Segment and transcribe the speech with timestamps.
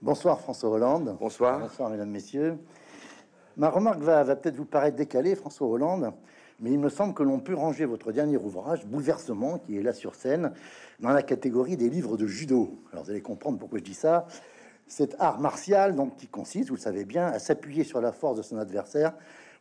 [0.00, 1.16] Bonsoir François Hollande.
[1.18, 1.58] Bonsoir.
[1.58, 2.56] Bonsoir mesdames, messieurs.
[3.56, 6.12] Ma remarque va, va peut-être vous paraître décalée, François Hollande,
[6.60, 9.92] mais il me semble que l'on peut ranger votre dernier ouvrage, Bouleversement, qui est là
[9.92, 10.52] sur scène,
[11.00, 12.78] dans la catégorie des livres de judo.
[12.92, 14.28] Alors vous allez comprendre pourquoi je dis ça.
[14.86, 18.36] Cet art martial, donc, qui consiste, vous le savez bien, à s'appuyer sur la force
[18.36, 19.14] de son adversaire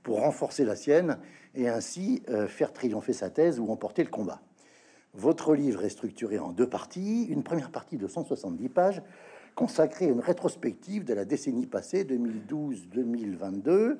[0.03, 1.17] pour renforcer la sienne
[1.55, 4.39] et ainsi euh, faire triompher sa thèse ou remporter le combat.
[5.15, 7.23] Votre livre est structuré en deux parties.
[7.23, 9.01] Une première partie de 170 pages
[9.57, 13.97] consacrée à une rétrospective de la décennie passée, 2012-2022.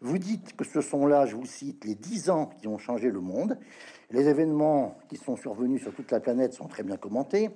[0.00, 3.10] Vous dites que ce sont là, je vous cite, les dix ans qui ont changé
[3.10, 3.58] le monde.
[4.10, 7.50] Les événements qui sont survenus sur toute la planète sont très bien commentés.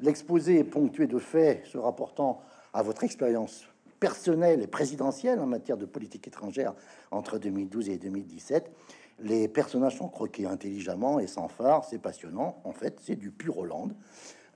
[0.00, 2.40] L'exposé est ponctué de faits se rapportant
[2.74, 3.64] à votre expérience
[4.00, 6.74] personnelle et présidentielle en matière de politique étrangère
[7.12, 8.72] entre 2012 et 2017.
[9.20, 12.60] Les personnages sont croqués intelligemment et sans phare, c'est passionnant.
[12.64, 13.94] En fait, c'est du pur Hollande,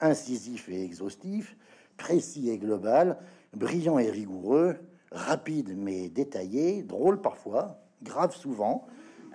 [0.00, 1.56] incisif et exhaustif,
[2.02, 3.16] précis et global,
[3.54, 4.74] brillant et rigoureux,
[5.12, 8.86] rapide mais détaillé, drôle parfois, grave souvent,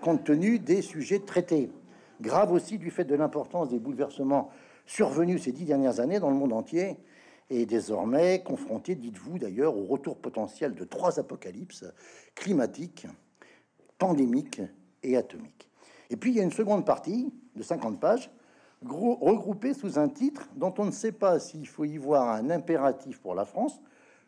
[0.02, 1.72] compte tenu des sujets traités.
[2.20, 4.50] Grave aussi du fait de l'importance des bouleversements
[4.86, 6.98] survenus ces dix dernières années dans le monde entier
[7.50, 11.86] et désormais confronté, dites-vous d'ailleurs, au retour potentiel de trois apocalypses
[12.36, 13.08] climatiques,
[13.98, 14.62] pandémiques
[15.04, 15.70] et atomiques.
[16.10, 18.30] Et puis il y a une seconde partie de 50 pages
[18.84, 23.20] regroupée sous un titre dont on ne sait pas s'il faut y voir un impératif
[23.20, 23.80] pour la France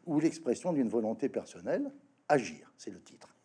[0.06, 1.92] ou l'expression d'une volonté personnelle,
[2.28, 3.36] agir, c'est le titre.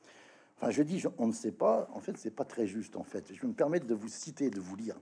[0.56, 3.32] Enfin, je dis, on ne sait pas, en fait, c'est pas très juste, en fait.
[3.34, 4.96] Je vais me permettre de vous citer, de vous lire.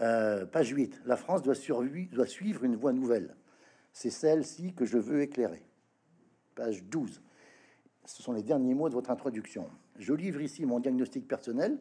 [0.00, 1.02] Euh, page 8.
[1.06, 1.54] La France doit,
[2.12, 3.34] doit suivre une voie nouvelle.
[3.92, 5.62] C'est celle-ci que je veux éclairer.
[6.54, 7.20] Page 12.
[8.04, 9.68] Ce sont les derniers mots de votre introduction.
[9.98, 11.78] Je livre ici mon diagnostic personnel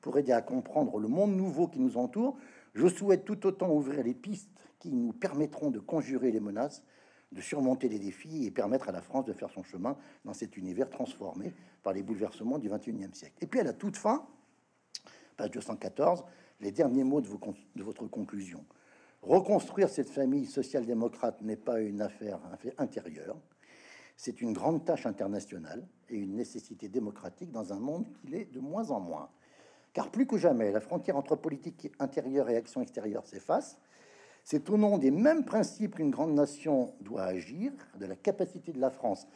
[0.00, 2.38] pour aider à comprendre le monde nouveau qui nous entoure.
[2.76, 6.84] Je souhaite tout autant ouvrir les pistes qui nous permettront de conjurer les menaces
[7.32, 10.56] de surmonter les défis et permettre à la France de faire son chemin dans cet
[10.56, 13.34] univers transformé par les bouleversements du 21e siècle.
[13.40, 14.26] Et puis à la toute fin,
[15.36, 16.24] page 214,
[16.60, 18.64] les derniers mots de, de votre conclusion.
[19.22, 23.36] Reconstruire cette famille social-démocrate n'est pas une affaire, un fait intérieur.
[24.16, 28.60] C'est une grande tâche internationale et une nécessité démocratique dans un monde qui l'est de
[28.60, 29.28] moins en moins.
[29.96, 33.78] Car plus que jamais, la frontière entre politique intérieure et action extérieure s'efface
[34.44, 38.78] c'est au nom des mêmes principes qu'une grande nation doit agir, de la capacité de
[38.78, 39.26] la France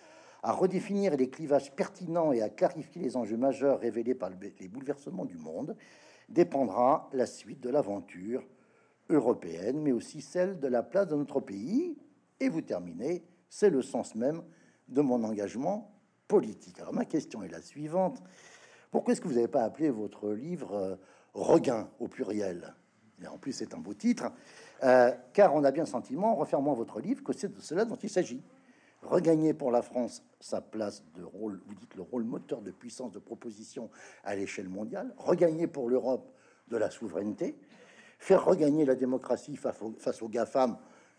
[0.42, 5.24] à redéfinir les clivages pertinents et à clarifier les enjeux majeurs révélés par les bouleversements
[5.24, 5.76] du monde,
[6.28, 8.46] dépendra la suite de l'aventure
[9.08, 11.98] européenne, mais aussi celle de la place de notre pays.
[12.38, 14.42] Et vous terminez, c'est le sens même
[14.88, 15.90] de mon engagement
[16.28, 16.78] politique.
[16.78, 18.22] Alors ma question est la suivante.
[18.90, 20.96] Pourquoi est-ce que vous n'avez pas appelé votre livre euh,
[21.34, 22.74] Regain au pluriel?
[23.22, 24.32] Et en plus, c'est un beau titre.
[24.82, 27.84] Euh, car on a bien le sentiment, en refermant votre livre, que c'est de cela
[27.84, 28.42] dont il s'agit.
[29.02, 33.12] Regagner pour la France sa place de rôle, vous dites le rôle moteur de puissance
[33.12, 33.90] de proposition
[34.24, 36.30] à l'échelle mondiale, regagner pour l'Europe
[36.68, 37.56] de la souveraineté,
[38.18, 40.76] faire regagner la démocratie face aux, face aux GAFAM,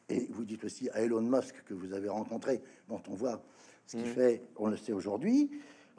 [0.10, 3.42] et vous dites aussi à Elon Musk que vous avez rencontré, dont on voit
[3.88, 4.14] ce qu'il mmh.
[4.14, 5.50] fait, on le sait aujourd'hui,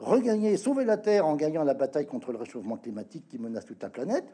[0.03, 3.81] regagner, sauver la Terre en gagnant la bataille contre le réchauffement climatique qui menace toute
[3.81, 4.25] la planète,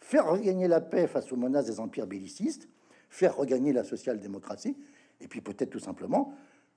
[0.00, 2.68] faire regagner la paix face aux menaces des empires bellicistes,
[3.10, 4.76] faire regagner la social-démocratie,
[5.20, 6.32] et puis peut-être tout simplement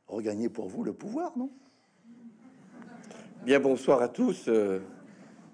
[0.07, 1.49] regagner pour vous le pouvoir, non?
[3.43, 4.47] Bien, bonsoir à tous.
[4.47, 4.81] Euh,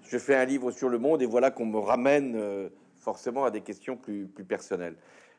[0.02, 3.50] je fais un livre sur le monde et voilà qu'on me ramène euh, forcément à
[3.50, 4.96] des questions plus, plus personnelles.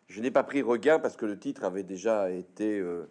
[0.08, 3.08] Je n'ai pas pris regain parce que le titre avait déjà été euh,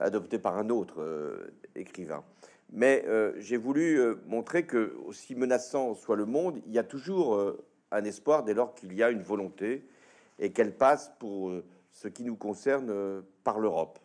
[0.00, 2.24] adopté par un autre écrivain.
[2.72, 3.04] Mais
[3.38, 7.56] j'ai voulu montrer que, aussi menaçant soit le monde, il y a toujours
[7.92, 9.84] un espoir dès lors qu'il y a une volonté
[10.38, 13.98] et qu'elle passe pour euh, ce qui nous concerne euh, par l'Europe,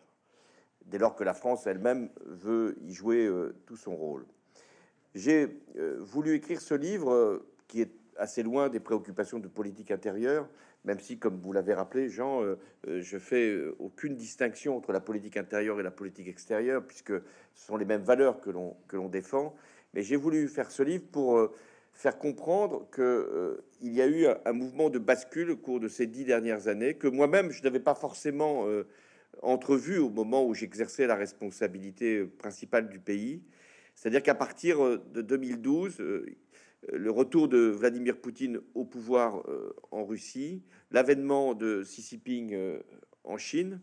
[0.86, 4.26] dès lors que la France elle-même veut y jouer euh, tout son rôle.
[5.14, 5.48] J'ai
[5.98, 10.46] voulu écrire ce livre qui est assez loin des préoccupations de politique intérieure,
[10.84, 12.42] même si, comme vous l'avez rappelé, Jean,
[12.86, 17.12] je fais aucune distinction entre la politique intérieure et la politique extérieure, puisque
[17.54, 19.54] ce sont les mêmes valeurs que l'on défend.
[19.92, 21.50] Mais j'ai voulu faire ce livre pour
[21.98, 26.06] faire comprendre qu'il euh, y a eu un, mouvement de bascule au cours de ces
[26.06, 28.86] dix dernières années, que moi-même je n'avais pas forcément euh,
[29.42, 33.42] entrevu au moment où j'exerçais la responsabilité principale du pays.
[33.96, 36.00] C'est-à-dire qu'à partir euh, de 2012,
[36.92, 39.44] le retour de Vladimir Poutine au pouvoir
[39.90, 42.56] en Russie, l'avènement de Xi Jinping
[43.24, 43.80] en Chine,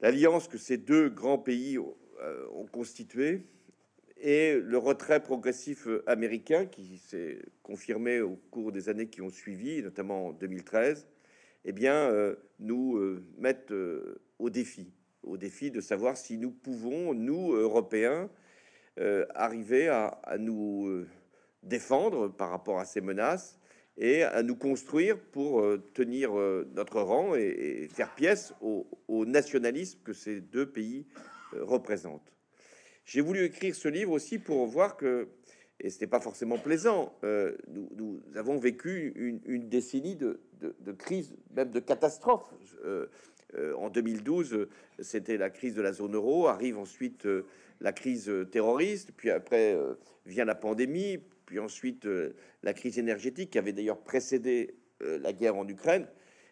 [0.00, 3.42] l'alliance que ces deux grands pays ont constituée,
[4.18, 9.82] et le retrait progressif américain qui s'est confirmé au cours des années qui ont suivi,
[9.82, 11.06] notamment en 2013,
[11.66, 16.52] eh bien, euh, nous euh, mettent euh, au défi au défi de savoir si nous
[16.52, 18.30] pouvons, nous, Européens,
[19.34, 21.04] arriver à, nous
[21.66, 23.58] défendre par rapport à ces menaces
[23.98, 25.64] et à nous construire pour
[25.94, 26.32] tenir
[26.74, 28.86] notre rang et, faire pièce au,
[29.24, 31.06] nationalisme que ces deux pays
[31.52, 32.32] représentent.
[33.06, 35.28] J'ai voulu écrire ce livre aussi pour voir que
[35.80, 37.12] et ce n'est pas forcément plaisant.
[37.24, 40.40] Euh, nous, avons vécu une, décennie de,
[40.98, 42.52] crise, même de catastrophe.
[42.84, 43.06] Euh,
[43.54, 44.68] euh, en 2012,
[45.00, 47.28] c'était la crise de la zone euro, arrive ensuite
[47.80, 49.78] la crise terroriste, puis après
[50.24, 52.06] vient la pandémie, puis ensuite
[52.62, 56.06] la crise énergétique qui avait d'ailleurs précédé la guerre en Ukraine.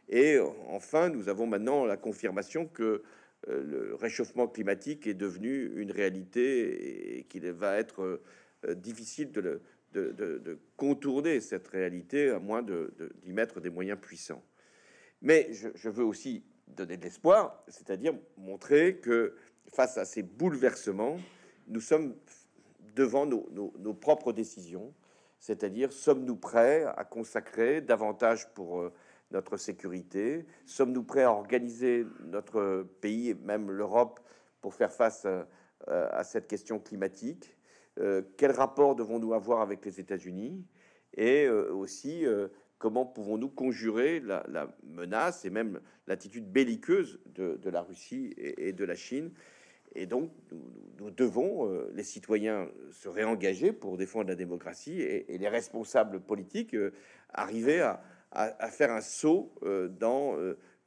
[0.09, 0.39] Et
[0.69, 3.03] enfin, nous avons maintenant la confirmation que
[3.49, 8.23] le réchauffement climatique est devenu une réalité et qu'il va être
[8.67, 9.61] euh, difficile de,
[10.77, 14.43] contourner cette réalité à moins d'y mettre des moyens puissants.
[15.23, 19.37] Mais je, veux aussi donner de l'espoir, c'est-à-dire montrer que
[19.73, 21.21] face à ces bouleversements,
[21.69, 22.17] nous sommes
[22.95, 24.95] devant nos, propres décisions,
[25.39, 28.93] c'est-à-dire sommes-nous prêts à consacrer davantage pour euh,
[29.31, 34.21] notre sécurité, sommes-nous prêts à organiser notre pays et même l'Europe
[34.61, 35.45] pour faire face euh,
[35.87, 37.57] à cette question climatique
[38.01, 40.65] euh, quel rapport devons-nous avoir avec les États-Unis
[41.17, 42.25] et aussi
[42.79, 48.97] comment pouvons-nous conjurer la, menace et même l'attitude belliqueuse de, la Russie et, de la
[48.97, 49.31] Chine.
[49.95, 50.31] Et donc,
[50.99, 56.77] nous, devons, les citoyens, se réengager pour défendre la démocratie et, les responsables politiques
[57.33, 59.53] arriver à, faire un saut
[60.01, 60.37] dans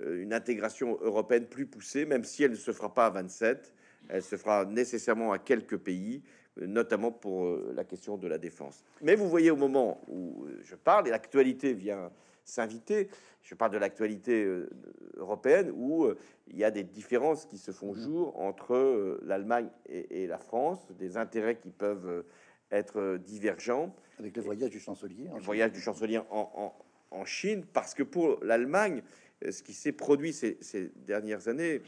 [0.02, 3.74] une intégration européenne plus poussée, même si elle ne se fera pas à 27,
[4.10, 6.24] elle se fera nécessairement à quelques pays,
[6.62, 8.84] notamment pour euh, la question de la défense.
[9.02, 12.12] Mais vous voyez, au moment où je parle, et l'actualité vient
[12.50, 13.10] s'inviter,
[13.42, 14.70] je parle de l'actualité euh,
[15.16, 16.18] européenne, où euh,
[16.48, 21.18] il y a des différences qui se font jour entre l'Allemagne et, la France, des
[21.18, 22.26] intérêts qui peuvent
[22.72, 23.96] être divergents.
[24.20, 25.30] Avec le voyage du chancelier.
[25.34, 26.74] Le voyage du chancelier en,
[27.12, 29.02] en, Chine, parce que pour l'Allemagne,
[29.50, 31.82] ce qui s'est produit ces, ces, dernières années,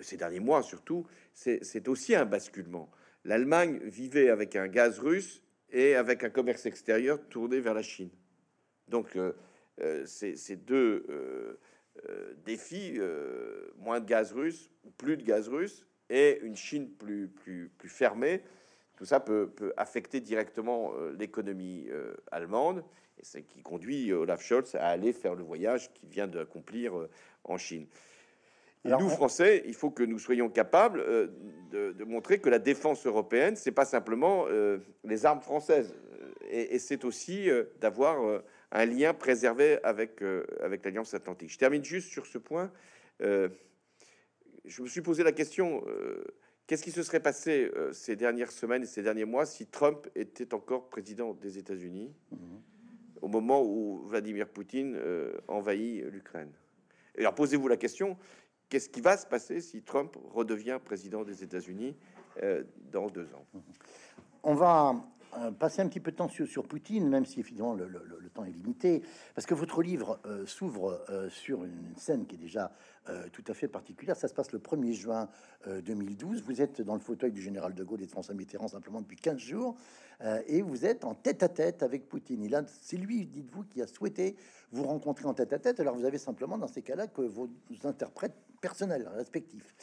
[0.00, 2.90] ces derniers mois surtout, c'est aussi un basculement
[3.24, 8.10] l'Allemagne vivait avec un gaz russe et avec un commerce extérieur tourné vers la Chine.
[8.88, 9.32] Donc, euh,
[9.82, 12.98] euh, ces, deux euh, défis,
[13.76, 18.42] moins de gaz russe, plus de gaz russe, et une Chine plus, plus, plus fermée,
[18.96, 21.88] tout ça peut, affecter directement l'économie
[22.30, 22.84] allemande,
[23.18, 26.94] et c'est qui conduit Olaf Scholz à aller faire le voyage qu'il vient d'accomplir
[27.44, 27.86] en Chine.
[28.84, 31.28] Nous, Français, il faut que nous soyons capables euh,
[31.70, 35.94] de, montrer que la défense européenne, c'est pas simplement euh, les armes françaises,
[36.50, 38.42] et, c'est aussi euh, d'avoir
[38.72, 40.22] un lien préservé avec
[40.60, 41.50] avec l'Alliance Atlantique.
[41.50, 42.72] Je termine juste sur ce point.
[43.20, 45.84] je me suis posé la question
[46.66, 50.54] qu'est-ce qui se serait passé ces dernières semaines et ces derniers mois si Trump était
[50.54, 52.62] encore président des États-Unis mhm.
[53.20, 54.98] au moment où Vladimir Poutine
[55.48, 56.52] envahit l'Ukraine?
[57.16, 58.16] Et alors posez-vous la question
[58.72, 61.94] Qu'est-ce qui va se passer si Trump redevient président des États-Unis
[62.42, 63.44] euh, dans deux ans?
[64.42, 64.94] On va euh,
[65.58, 67.88] passer un petit peu de temps sur, Poutine, même si évidemment le,
[68.34, 69.02] temps est limité,
[69.34, 72.72] parce que votre livre euh, s'ouvre sur une scène qui est déjà
[73.32, 74.16] tout à fait particulière.
[74.16, 75.28] Ça se passe le 1er juin
[75.66, 76.42] 2012.
[76.42, 79.16] Vous êtes dans le fauteuil du général de Gaulle et de François Mitterrand simplement depuis
[79.16, 79.76] 15 jours,
[80.46, 82.42] et vous êtes en tête à tête avec Poutine.
[82.44, 84.36] Il c'est lui, dites-vous, qui a souhaité
[84.70, 85.80] vous rencontrer en tête à tête.
[85.80, 87.48] Alors vous avez simplement dans ces cas-là que vos
[87.84, 89.74] interprètes personnels respectifs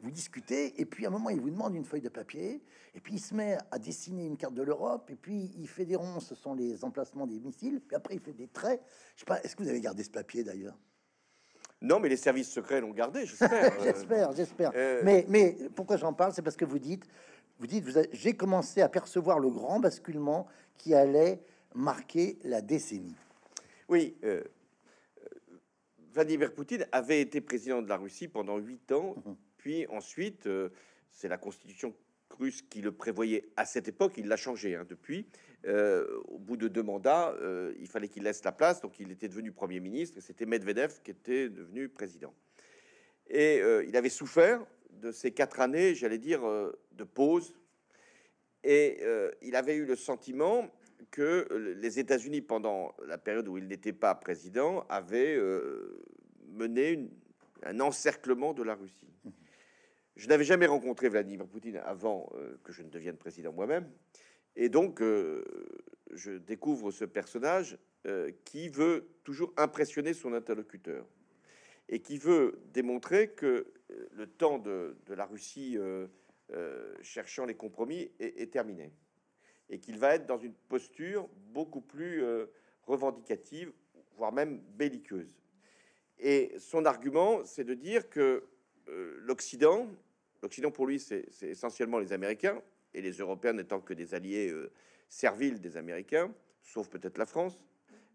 [0.00, 2.62] vous discutez, et puis à un moment, il vous demande une feuille de papier,
[2.94, 5.84] et puis il se met à dessiner une carte de l'Europe, et puis il fait
[5.84, 8.80] des ronds, ce sont les emplacements des missiles, puis après il fait des traits.
[9.16, 10.78] Je sais pas, est-ce que vous avez gardé ce papier d'ailleurs?
[11.80, 13.72] Non, mais les services secrets l'ont gardé, j'espère.
[13.82, 14.72] j'espère, j'espère.
[14.74, 16.32] Euh, mais, mais pourquoi j'en parle?
[16.32, 17.04] C'est parce que vous dites,
[17.58, 21.40] vous dites, vous j'ai commencé à percevoir le grand basculement qui allait
[21.74, 23.16] marquer la décennie.
[23.88, 24.42] Oui, euh,
[26.12, 29.14] Vladimir Poutine avait été président de la Russie pendant huit ans.
[29.58, 30.70] Puis ensuite, euh,
[31.10, 31.94] c'est la constitution
[32.38, 34.14] russe qui le prévoyait à cette époque.
[34.16, 35.26] Il l'a changé hein, depuis.
[35.66, 38.80] Euh, au bout de deux mandats, euh, il fallait qu'il laisse la place.
[38.80, 42.32] Donc il était devenu premier ministre et c'était Medvedev qui était devenu président.
[43.30, 46.40] Et il avait souffert de ces quatre années, j'allais dire,
[46.92, 47.54] de pause.
[48.64, 49.02] Et
[49.42, 50.72] il avait eu le sentiment
[51.10, 55.38] que les États-Unis, pendant la période où il n'était pas président, avaient
[56.46, 57.10] mené
[57.64, 59.08] un encerclement de la Russie.
[60.18, 63.88] Je n'avais jamais rencontré Vladimir Poutine avant euh, que je ne devienne président moi-même.
[64.56, 65.44] Et donc, euh,
[66.10, 71.06] je découvre ce personnage euh, qui veut toujours impressionner son interlocuteur.
[71.88, 73.72] et qui veut démontrer que
[74.10, 75.78] le temps de, la Russie
[77.00, 78.92] cherchant les compromis est, terminé
[79.70, 82.22] et qu'il va être dans une posture beaucoup plus
[82.82, 83.72] revendicative,
[84.18, 85.32] voire même belliqueuse.
[86.18, 88.44] Et son argument, c'est de dire que
[89.20, 89.88] l'Occident,
[90.42, 92.60] l'Occident pour lui, c'est essentiellement les Américains,
[92.94, 94.52] et les Européens n'étant que des alliés
[95.08, 97.58] serviles des Américains, sauf peut-être la France.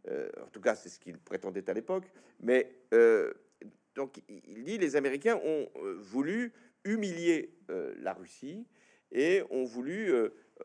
[0.09, 2.05] Euh, en tout cas, c'est ce qu'il prétendait à l'époque.
[2.39, 3.33] Mais euh,
[3.95, 6.53] donc, il dit les Américains ont euh, voulu
[6.83, 7.55] humilier
[8.01, 8.67] la Russie
[9.13, 10.11] et ont voulu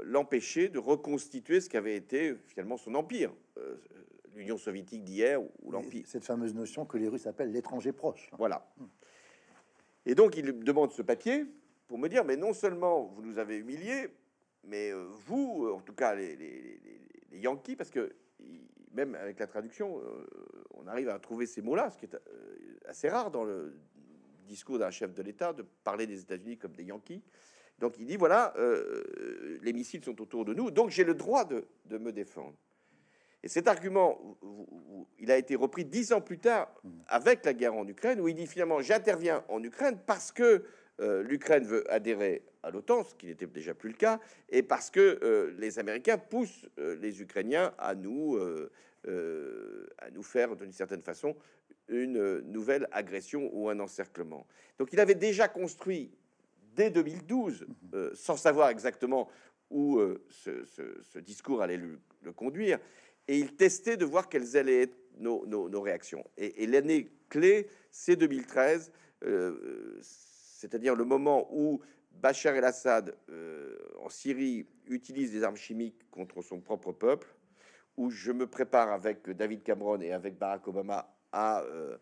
[0.00, 3.32] l'empêcher de reconstituer ce qu'avait été finalement son empire,
[4.34, 6.02] l'Union soviétique d'hier ou l'empire.
[6.08, 8.28] Cette fameuse notion que les Russes appellent l'étranger proche.
[8.36, 8.68] Voilà.
[10.06, 11.44] Et donc, il demande ce papier
[11.86, 14.08] pour me dire, mais non seulement vous nous avez humiliés,
[14.64, 14.92] mais
[15.26, 16.80] vous, en tout cas les,
[17.32, 18.14] Yankees, parce que
[18.92, 20.26] même avec la traduction, euh,
[20.74, 23.78] on arrive à trouver ces mots-là, ce qui est euh, assez rare dans le
[24.46, 27.22] discours d'un chef de l'État de parler des États-Unis comme des Yankees.
[27.78, 31.44] Donc il dit voilà, euh, les missiles sont autour de nous, donc j'ai le droit
[31.44, 32.56] de, me défendre.
[33.42, 34.18] Et cet argument,
[35.18, 36.74] il a été repris dix ans plus tard
[37.06, 40.64] avec la guerre en Ukraine, où il dit finalement j'interviens en Ukraine parce que
[41.00, 44.18] euh, l'Ukraine veut adhérer à l'OTAN, ce qui n'était déjà plus le cas,
[44.48, 48.38] et parce que euh, les Américains poussent euh, les Ukrainiens à nous,
[49.06, 51.36] à nous faire, d'une certaine façon,
[51.88, 54.46] une nouvelle agression ou un encerclement.
[54.78, 56.10] Donc il avait déjà construit
[56.74, 57.66] dès 2012,
[58.12, 59.30] sans savoir exactement
[59.70, 62.78] où ce, discours allait le, conduire,
[63.28, 66.24] et il testait de voir quelles allaient être nos, réactions.
[66.36, 68.90] Et, et l'année clé, c'est 2013
[70.58, 71.80] c'est-à-dire le moment où
[72.12, 77.28] Bachar el-Assad euh, en Syrie utilise des armes chimiques contre son propre peuple,
[77.96, 81.96] où je me prépare avec David Cameron et avec Barack Obama à euh,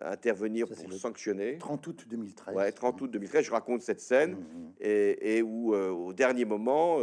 [0.00, 1.58] intervenir pour sanctionner.
[1.58, 2.54] 30 août 2013.
[2.54, 4.72] Ouais, 30 août 2013, je raconte cette scène, mmh, mmh.
[4.80, 7.00] et, où euh, au dernier moment,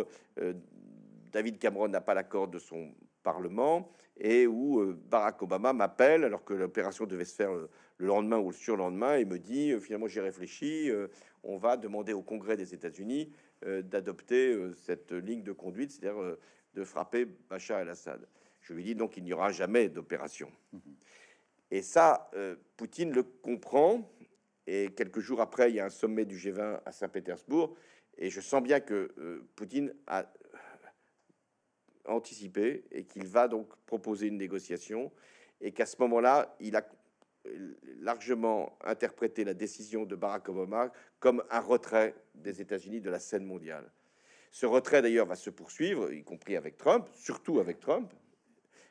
[1.32, 2.92] David Cameron n'a pas l'accord de son
[3.26, 8.38] Parlement et où euh, Barack Obama m'appelle alors que l'opération devait se faire le, lendemain
[8.38, 11.08] ou le surlendemain et me dit euh, finalement j'ai réfléchi, euh,
[11.44, 13.32] on va demander au Congrès des États-Unis
[13.66, 16.38] d'adopter cette ligne de conduite, c'est-à-dire
[16.76, 18.28] de frapper Bachar el-Assad.
[18.62, 20.52] Je lui dis donc il n'y aura jamais d'opération.
[21.72, 22.30] Et ça,
[22.78, 24.12] Poutine le comprend.
[24.68, 27.76] Et quelques jours après, il y a un sommet du G20 à Saint-Pétersbourg.
[28.18, 30.32] Et je sens bien que Poutine a
[32.08, 35.12] anticipé et qu'il va donc proposer une négociation
[35.62, 36.86] et qu'à ce moment-là, il a
[38.00, 43.46] largement interprété la décision de Barack Obama comme un retrait des États-Unis de la scène
[43.46, 43.92] mondiale.
[44.52, 48.14] Ce retrait d'ailleurs va se poursuivre, y compris avec Trump, surtout avec Trump.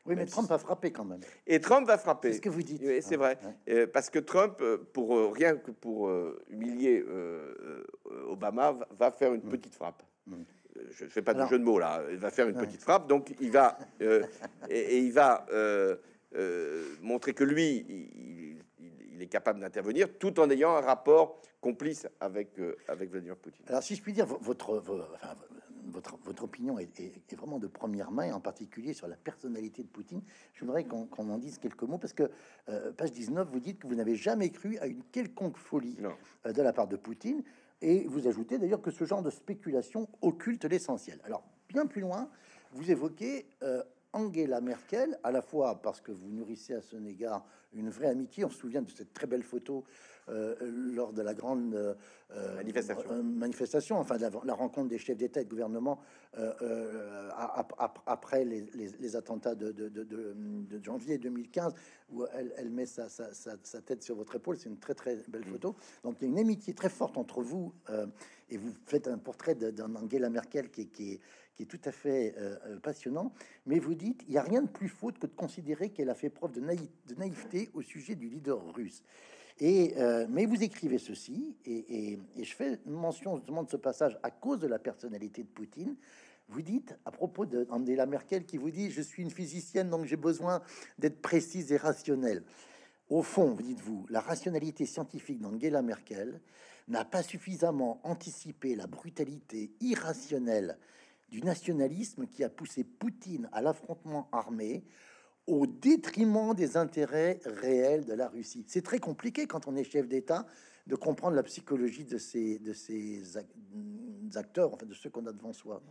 [0.06, 1.21] Oui, mais Trump va frapper quand même.
[1.47, 2.33] Et Trump va frapper.
[2.33, 2.83] C'est ce que vous dites.
[2.85, 3.38] Oui, c'est vrai.
[3.71, 6.11] Euh, parce que Trump, euh, pour euh, rien que pour
[6.50, 7.02] humilier
[8.28, 9.49] Obama, va faire une mm.
[9.49, 10.02] petite frappe.
[10.26, 10.42] Mm
[10.90, 13.08] je ne fais pas de jeu de mots là, il va faire une petite frappe,
[13.08, 14.24] donc il va euh,
[14.68, 15.96] et, il va euh,
[16.34, 22.60] euh, montrer que lui, il, est capable d'intervenir tout en ayant un rapport complice avec
[22.88, 23.64] avec Vladimir Poutine.
[23.68, 24.82] Alors si je puis dire, votre
[25.86, 26.90] votre, votre opinion est,
[27.36, 30.20] vraiment de première main, en particulier sur la personnalité de Poutine.
[30.54, 32.28] Je voudrais qu'on en dise quelques mots parce que
[32.96, 35.96] page 19, vous dites que vous n'avez jamais cru à une quelconque folie
[36.44, 37.44] de la part de Poutine.
[37.86, 41.20] Et vous ajoutez d'ailleurs que ce genre de spéculation occulte l'essentiel.
[41.22, 42.30] Alors, bien plus loin,
[42.72, 43.82] vous évoquez euh,
[44.14, 48.42] Angela Merkel, à la fois parce que vous nourrissez à son égard une vraie amitié.
[48.46, 49.84] On se souvient de cette très belle photo
[50.30, 50.54] euh,
[50.94, 53.22] lors de la grande euh, manifestation.
[53.22, 56.00] manifestation, enfin la, la, rencontre des chefs d'État et de gouvernement
[58.06, 61.74] après les, attentats de, de, janvier 2015,
[62.10, 62.24] où
[62.56, 64.56] elle, met sa, sa, tête sur votre épaule.
[64.56, 65.52] C'est une très très belle mm.
[65.52, 65.76] photo.
[66.02, 67.74] Donc il y a une amitié très forte entre vous
[68.48, 71.20] et vous faites un portrait d'Angela Merkel qui, qui, est,
[71.54, 72.34] qui est tout à fait
[72.82, 73.30] passionnant.
[73.66, 76.14] Mais vous dites, il n'y a rien de plus faute que de considérer qu'elle a
[76.14, 79.02] fait preuve de, de naïveté au sujet du leader russe.
[79.61, 84.30] Et, euh, mais vous écrivez ceci, et, je fais mention justement de ce passage à
[84.30, 85.96] cause de la personnalité de Poutine.
[86.49, 90.16] Vous dites, à propos d'Angela Merkel, qui vous dit Je suis une physicienne, donc j'ai
[90.16, 90.61] besoin
[90.99, 92.42] d'être précise et rationnelle.
[93.08, 96.40] Au fond, vous dites-vous, la rationalité scientifique d'Angela Merkel
[96.88, 100.78] n'a pas suffisamment anticipé la brutalité irrationnelle
[101.30, 104.84] du nationalisme qui a poussé Poutine à l'affrontement armé
[105.46, 108.64] au détriment des intérêts réels de la Russie.
[108.66, 110.46] C'est très compliqué quand on est chef d'État
[110.86, 112.58] de comprendre la psychologie de ces,
[114.36, 115.82] acteurs, enfin de ceux qu'on a devant soi.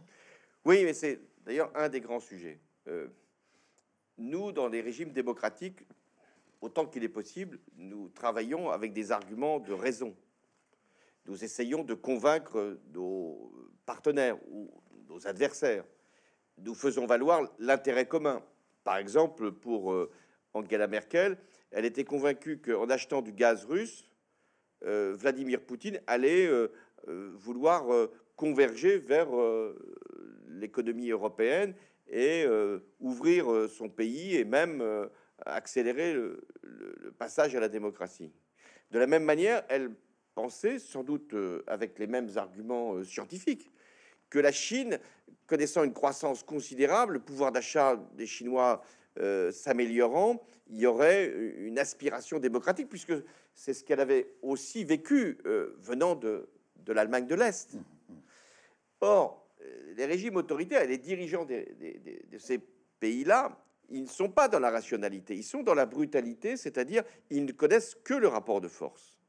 [0.66, 2.60] Oui, mais c'est d'ailleurs un des grands sujets.
[2.88, 3.08] Euh,
[4.18, 5.86] nous, dans les régimes démocratiques,
[6.62, 10.16] autant qu'il est possible, nous travaillons avec des arguments de raison.
[11.26, 13.52] Nous essayons de convaincre nos
[13.86, 14.70] partenaires ou
[15.10, 15.86] nos adversaires.
[16.58, 18.44] Nous faisons valoir l'intérêt commun.
[18.84, 20.12] Par exemple, pour euh,
[20.54, 21.38] Angela Merkel,
[21.72, 24.06] elle était convaincue qu'en achetant du gaz russe,
[24.84, 26.68] euh, Vladimir Poutine allait euh,
[27.08, 27.86] vouloir
[28.36, 29.28] converger vers
[30.48, 31.76] l'économie européenne
[32.08, 32.46] et
[33.02, 34.82] ouvrir son pays et même
[35.46, 36.42] accélérer le,
[37.18, 38.32] passage à la démocratie.
[38.92, 39.92] De la même manière, elle
[40.34, 41.36] pensait, sans doute
[41.68, 43.70] avec les mêmes arguments scientifiques,
[44.34, 45.00] que la Chine,
[45.46, 48.84] connaissant une croissance considérable, le pouvoir d'achat des Chinois
[49.20, 53.14] euh, s'améliorant, il y aurait une aspiration démocratique, puisque
[53.54, 57.78] c'est ce qu'elle avait aussi vécu euh, venant de, de l'Allemagne de l'Est.
[59.02, 62.60] Or, euh, les régimes autoritaires et les dirigeants de ces
[63.00, 63.56] pays-là,
[63.90, 67.52] ils ne sont pas dans la rationalité, ils sont dans la brutalité, c'est-à-dire ils ne
[67.52, 69.20] connaissent que le rapport de force.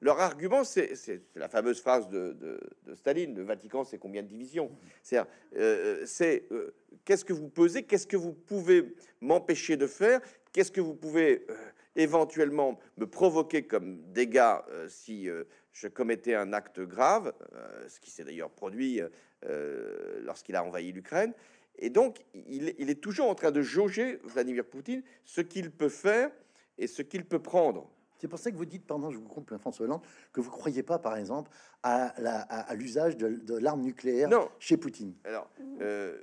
[0.00, 0.92] Leur, argument, c'est
[1.34, 2.60] la fameuse phrase de,
[2.94, 4.70] Staline le Vatican, c'est combien de divisions?
[5.02, 5.18] C'est
[5.56, 6.70] euh, euh,
[7.04, 10.20] qu'est-ce que vous pesez, qu'est-ce que vous pouvez m'empêcher de faire,
[10.52, 11.54] qu'est-ce que vous pouvez euh,
[11.94, 14.56] éventuellement me provoquer comme dégâts
[14.88, 15.28] si
[15.72, 17.32] je commettais un acte grave,
[17.88, 19.00] ce qui s'est d'ailleurs produit
[20.22, 21.32] lorsqu'il a envahi l'Ukraine.
[21.78, 26.30] Et donc, il, est toujours en train de jauger, Vladimir Poutine, ce qu'il peut faire
[26.78, 27.90] et ce qu'il peut prendre.
[28.18, 30.56] C'est pour ça que vous dites, pendant je vous coupe, François Hollande, que vous ne
[30.56, 31.50] croyez pas, par exemple,
[31.82, 35.14] à l'usage de, l'arme nucléaire chez Poutine.
[35.24, 35.48] Alors,
[35.80, 36.18] euh,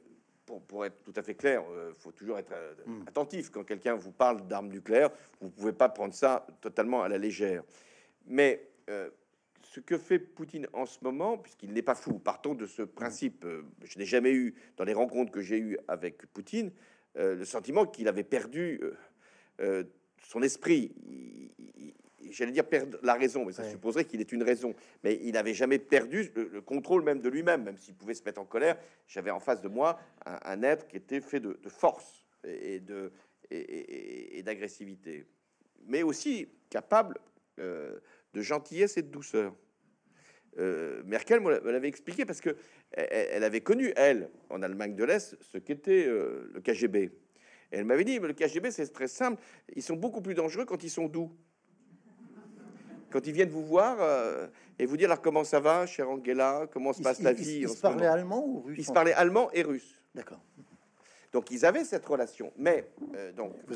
[0.67, 3.03] pour, être tout à fait clair, il euh, faut toujours être euh, hmm.
[3.07, 3.49] attentif.
[3.49, 5.09] Quand quelqu'un vous parle d'armes nucléaires,
[5.39, 7.63] vous ne pouvez pas prendre ça totalement à la légère.
[8.25, 8.69] Mais
[9.61, 13.45] ce que fait Poutine en ce moment, puisqu'il n'est pas fou, partons de ce principe,
[13.83, 16.71] je n'ai jamais eu, dans les rencontres que j'ai eues avec Poutine,
[17.15, 18.81] le sentiment qu'il avait perdu
[20.23, 20.91] son esprit,
[22.33, 24.73] j'allais dire perdre la raison, mais ça supposerait qu'il ait une raison.
[25.03, 28.41] Mais il n'avait jamais perdu le, contrôle même de lui-même, même s'il pouvait se mettre
[28.41, 28.77] en colère.
[29.07, 33.11] J'avais en face de moi un, être qui était fait de, force et, de
[33.51, 35.25] et, d'agressivité,
[35.85, 37.17] mais aussi capable
[37.59, 37.99] euh,
[38.33, 39.53] de gentillesse et de douceur.
[40.59, 42.55] Euh, Merkel me l'avait expliqué parce que
[42.91, 47.11] elle, avait connu elle en Allemagne de l'Est ce qu'était euh, le KGB
[47.73, 49.41] elle m'avait dit, mais le KGB, c'est très simple.
[49.75, 51.31] Ils sont beaucoup plus dangereux quand ils sont doux.
[53.09, 54.47] Quand ils viennent vous voir euh,
[54.79, 57.59] et vous dire alors comment ça va, chère Angela, comment se passe la vie.
[57.61, 60.01] Ils, se parlaient allemand ou russe Ils se parlaient allemand et russe.
[60.15, 60.39] D'accord.
[61.31, 62.51] Donc ils avaient cette relation.
[62.57, 63.75] Mais euh, donc vous,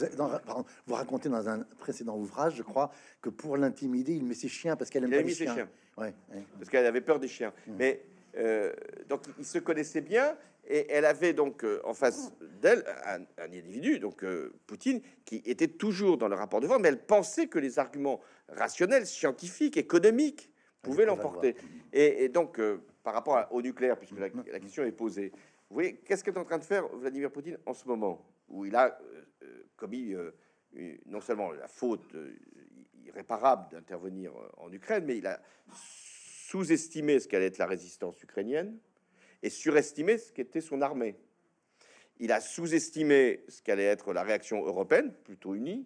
[0.85, 4.75] vous, racontez dans un précédent ouvrage, je crois, que pour l'intimider, il met ses chiens
[4.75, 5.53] parce qu'elle aime pas les chiens.
[5.53, 5.69] chiens.
[5.97, 6.13] Ouais,
[6.57, 7.51] Parce qu'elle avait peur des chiens.
[7.65, 7.71] Mmh.
[7.77, 8.01] Mais
[8.37, 8.71] euh,
[9.07, 13.99] donc ils se connaissaient bien et elle avait donc euh, en face d'elle un, individu,
[13.99, 17.57] donc euh, Poutine, qui était toujours dans le rapport de force, mais elle pensait que
[17.57, 18.19] les arguments
[18.49, 21.55] rationnels, scientifiques, économiques pouvaient l'emporter.
[21.91, 22.61] Et, donc,
[23.03, 25.31] par rapport au nucléaire, puisque la, question est posée,
[25.69, 28.75] vous voyez, qu'est-ce qu'est en train de faire Vladimir Poutine en ce moment, où il
[28.75, 28.97] a
[29.75, 30.15] commis
[31.07, 32.15] non seulement la faute
[33.05, 35.41] irréparable d'intervenir en Ukraine, mais il a
[36.47, 38.79] sous-estimé ce qu'allait être la résistance ukrainienne
[39.43, 41.17] et surestimé ce qu'était son armée.
[42.19, 45.85] Il a sous-estimé ce qu'allait être la réaction européenne, plutôt unie,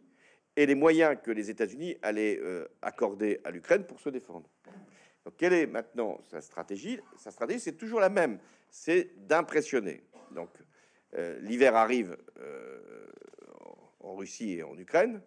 [0.55, 4.47] et les moyens que les États-Unis allaient euh, accorder à l'Ukraine pour se défendre.
[5.25, 6.99] Donc, quelle est maintenant sa stratégie?
[7.17, 8.37] Sa stratégie, c'est toujours la même,
[8.69, 10.03] c'est d'impressionner.
[10.29, 10.49] Donc,
[11.15, 13.07] euh, l'hiver arrive euh,
[13.99, 15.21] en Russie et en Ukraine,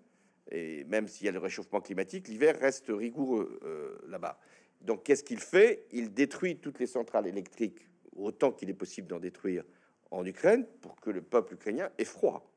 [0.53, 3.59] et même s'il y a le réchauffement climatique, l'hiver reste rigoureux
[4.07, 4.39] là-bas.
[4.85, 5.87] Donc, qu'est-ce qu'il fait?
[5.93, 9.65] Il détruit toutes les centrales électriques autant qu'il est possible d'en détruire
[10.11, 12.51] en Ukraine pour que le peuple ukrainien ait froid.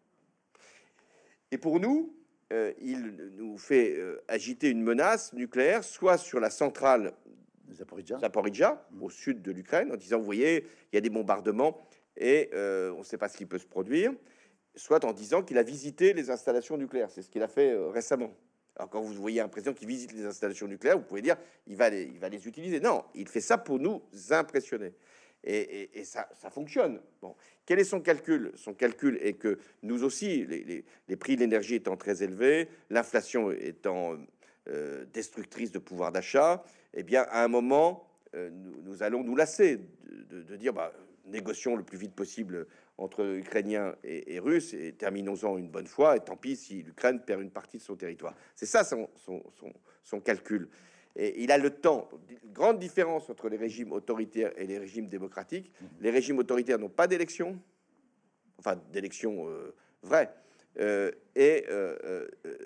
[1.51, 2.13] Et pour nous,
[2.53, 7.13] euh, il nous fait euh, agiter une menace nucléaire, soit sur la centrale
[7.71, 11.77] Zaporizhia, au sud de l'Ukraine, en disant, vous voyez, il y a des bombardements
[12.15, 14.13] et euh, on ne sait pas ce qui peut se produire,
[14.75, 17.11] soit en disant qu'il a visité les installations nucléaires.
[17.11, 18.33] C'est ce qu'il a fait récemment.
[18.91, 21.89] Quand vous voyez un président qui visite les installations nucléaires, vous pouvez dire il va
[21.89, 22.79] les, utiliser.
[22.79, 24.93] Non, il fait ça pour nous impressionner.
[25.43, 26.99] Et, ça, fonctionne.
[27.21, 27.35] Bon.
[27.65, 28.51] Quel est son calcul?
[28.55, 34.17] Son calcul est que nous aussi, les, prix de l'énergie étant très élevés, l'inflation étant
[34.67, 36.63] euh, destructrice de pouvoir d'achat,
[36.93, 38.49] eh bien, à un moment, euh,
[38.83, 39.79] nous, allons nous lasser
[40.29, 40.91] de, dire bah,
[41.25, 46.15] négocions le plus vite possible entre Ukrainiens et, Russes et terminons-en une bonne fois.
[46.17, 48.35] Et tant pis si l'Ukraine perd une partie de son territoire.
[48.55, 49.09] C'est ça son,
[50.03, 50.69] son, calcul.
[51.15, 52.09] Et il a le temps.
[52.45, 55.71] Grande différence entre les régimes autoritaires et les régimes démocratiques.
[55.99, 57.59] Les régimes autoritaires n'ont pas d'élection,
[58.57, 60.33] enfin d'élection euh, vraie.
[61.35, 61.65] et,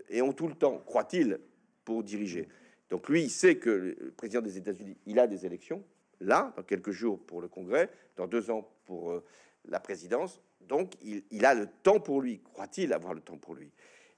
[0.10, 1.40] et ont tout le temps, croit-il,
[1.86, 2.48] pour diriger.
[2.90, 5.84] Donc lui, il sait que le président des États-Unis, il a des élections,
[6.22, 9.22] là, dans quelques jours pour le Congrès, dans deux ans pour
[9.66, 10.42] la présidence.
[10.62, 13.72] Donc il, a le temps pour lui, croit-il avoir le temps pour lui.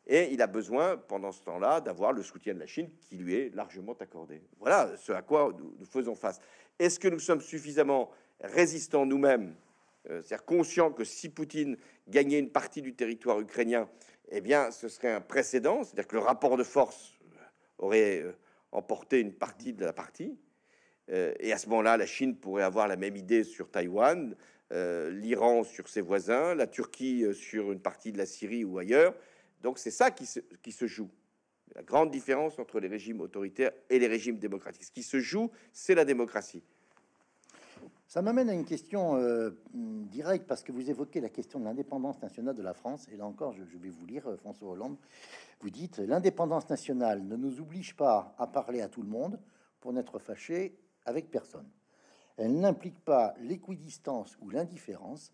[0.06, 3.36] Et il a besoin, pendant ce temps-là, d'avoir le soutien de la Chine qui lui
[3.36, 4.42] est largement accordé.
[4.60, 6.42] Voilà ce à quoi nous, faisons face.
[6.78, 8.12] Est-ce que nous sommes suffisamment
[8.42, 9.56] résistants nous-mêmes,
[10.10, 11.78] euh, c'est-à-dire conscients que si Poutine
[12.10, 13.88] gagnait une partie du territoire ukrainien,
[14.30, 17.14] eh bien, ce serait un précédent, c'est-à-dire que le rapport de force
[17.78, 18.34] aurait euh,
[18.74, 20.43] emporté une partie de la partie, euh,
[21.10, 24.36] et à ce moment-là, la Chine pourrait avoir la même idée sur Taïwan,
[24.74, 28.80] euh, l'Iran sur ses voisins, la Turquie euh, sur une partie de la Syrie ou
[28.80, 29.14] ailleurs.
[29.62, 31.10] Donc c'est ça qui se, joue.
[31.76, 34.86] La grande différence entre les régimes autoritaires et les régimes démocratiques.
[34.86, 36.64] Ce qui se joue, c'est la démocratie.
[38.08, 42.22] Ça m'amène à une question euh, directe, parce que vous évoquez la question de l'indépendance
[42.22, 43.08] nationale de la France.
[43.12, 44.98] Et là encore, je, je vais vous lire, euh, François Hollande.
[45.62, 49.40] Vous dites L'indépendance nationale ne nous oblige pas à parler à tout le monde
[49.82, 51.70] pour n'être fâché avec personne.
[52.38, 55.34] Elle n'implique pas l'équidistance ou l'indifférence.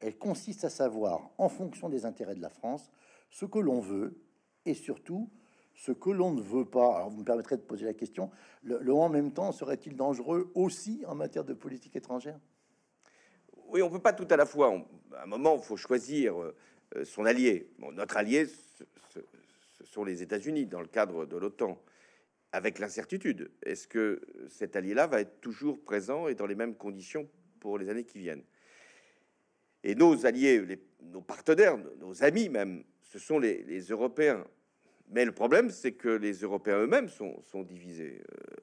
[0.00, 2.90] Elle consiste à savoir, en fonction des intérêts de la France,
[3.30, 4.20] ce que l'on veut
[4.66, 5.30] et surtout
[5.74, 6.96] ce que l'on ne veut pas.
[6.96, 8.30] Alors, vous me permettrez de poser la question
[8.62, 12.38] le, le en même temps serait-il dangereux aussi en matière de politique étrangère?
[13.68, 14.74] Oui, on peut pas tout à la fois.
[15.16, 16.54] À un moment, il faut choisir euh,
[17.04, 17.70] son allié.
[17.92, 21.78] Notre allié, ce sont les États-Unis dans le cadre de l'OTAN
[22.52, 23.50] avec l'incertitude.
[23.62, 27.28] Est-ce que cet allié-là va être toujours présent et dans les mêmes conditions
[27.60, 28.44] pour les années qui viennent?
[29.82, 34.46] Et nos alliés, nos partenaires, nos amis même, ce sont les, Européens.
[35.08, 38.22] Mais le problème, c'est que les Européens eux-mêmes sont, sont, divisés.
[38.32, 38.56] Euh,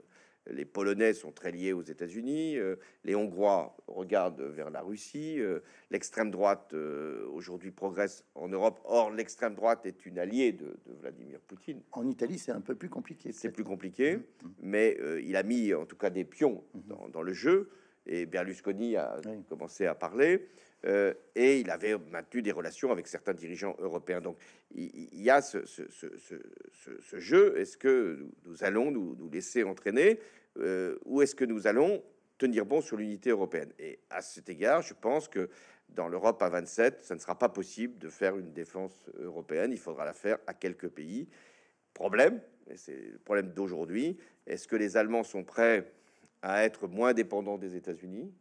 [0.50, 5.60] les Polonais sont très liés aux États-Unis, euh, les Hongrois regardent vers la Russie, euh,
[5.92, 8.80] l'extrême droite euh, aujourd'hui progresse en Europe.
[8.86, 11.82] Or, l'extrême droite est une alliée de, de, Vladimir Poutine.
[11.92, 13.32] En Italie, c'est un peu plus compliqué.
[13.32, 14.48] C'est plus compliqué, mmh.
[14.62, 16.80] mais il a mis en tout cas des pions mmh.
[16.88, 17.70] dans, dans, le jeu.
[18.06, 19.44] Et Berlusconi a oui.
[19.50, 20.48] commencé à parler.
[20.86, 24.22] Euh, et il avait maintenu des relations avec certains dirigeants européens.
[24.22, 24.38] Donc
[24.76, 25.64] il, y a ce,
[27.14, 27.58] jeu.
[27.58, 30.20] Est-ce que nous allons nous, laisser entraîner
[30.60, 32.04] euh, ou est-ce que nous allons
[32.38, 33.72] tenir bon sur l'unité européenne?
[33.80, 35.50] Et à cet égard, je pense que
[35.90, 39.72] dans l'Europe à 27, ça ne sera pas possible de faire une défense européenne.
[39.72, 41.28] Il faudra la faire à quelques pays.
[41.94, 42.40] Problème,
[42.76, 45.92] c'est le problème d'aujourd'hui, est-ce que les Allemands sont prêts
[46.42, 48.32] à être moins dépendants des États-Unis?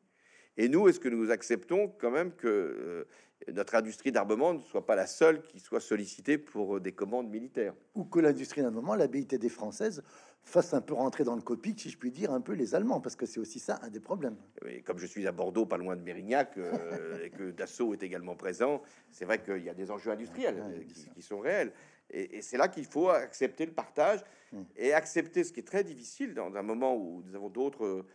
[0.57, 3.05] Et nous, est-ce que nous acceptons quand même que euh,
[3.53, 7.29] notre industrie d'armement ne soit pas la seule qui soit sollicitée pour euh, des commandes
[7.29, 7.75] militaires?
[7.95, 10.03] Ou que l'industrie d'armement, la BITD française,
[10.43, 13.01] fasse un peu rentrer dans le copique, si je puis dire, un peu les Allemands,
[13.01, 14.37] parce que c'est aussi ça un des problèmes.
[14.67, 18.03] Et comme je suis à Bordeaux, pas loin de Mérignac, euh, et que Dassault est
[18.03, 21.73] également présent, c'est vrai qu'il y a des enjeux industriels ouais, qui, qui, sont réels.
[22.09, 24.21] Et, c'est là qu'il faut accepter le partage
[24.53, 24.63] mmh.
[24.77, 28.07] et accepter ce qui est très difficile dans un moment où nous avons d'autres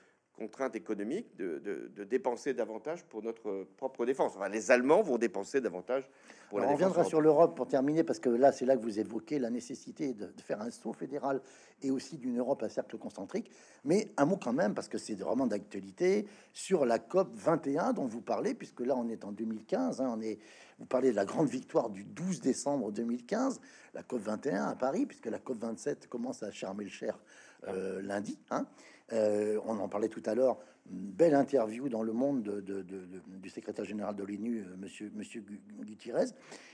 [0.42, 4.34] contraintes économiques de, de, de, dépenser davantage pour notre propre défense.
[4.36, 6.10] Enfin, les Allemands vont dépenser davantage
[6.50, 8.82] pour Alors, la On reviendra sur l'Europe pour terminer, parce que là, c'est là que
[8.82, 11.42] vous évoquez la nécessité de, de, faire un saut fédéral
[11.84, 13.52] et aussi d'une Europe à cercle concentrique.
[13.86, 18.08] Mais un mot quand même, parce que c'est vraiment d'actualité, sur la COP 21 dont
[18.08, 20.02] vous parlez, puisque là, on est en 2015.
[20.02, 20.40] Hein, on est,
[20.80, 23.62] vous parlez de la grande victoire du 12 décembre 2015,
[23.94, 27.20] la COP 21 à Paris, puisque la COP 27 commence à charmer le cher
[27.68, 28.40] euh, lundi.
[28.50, 28.66] Hein.
[29.14, 30.58] Euh, on en parlait tout à l'heure.
[30.86, 35.12] Belle interview dans le monde de, de, de, du secrétaire général de l'ONU, euh, Monsieur
[35.16, 35.44] Monsieur
[35.82, 36.28] Gutiérrez.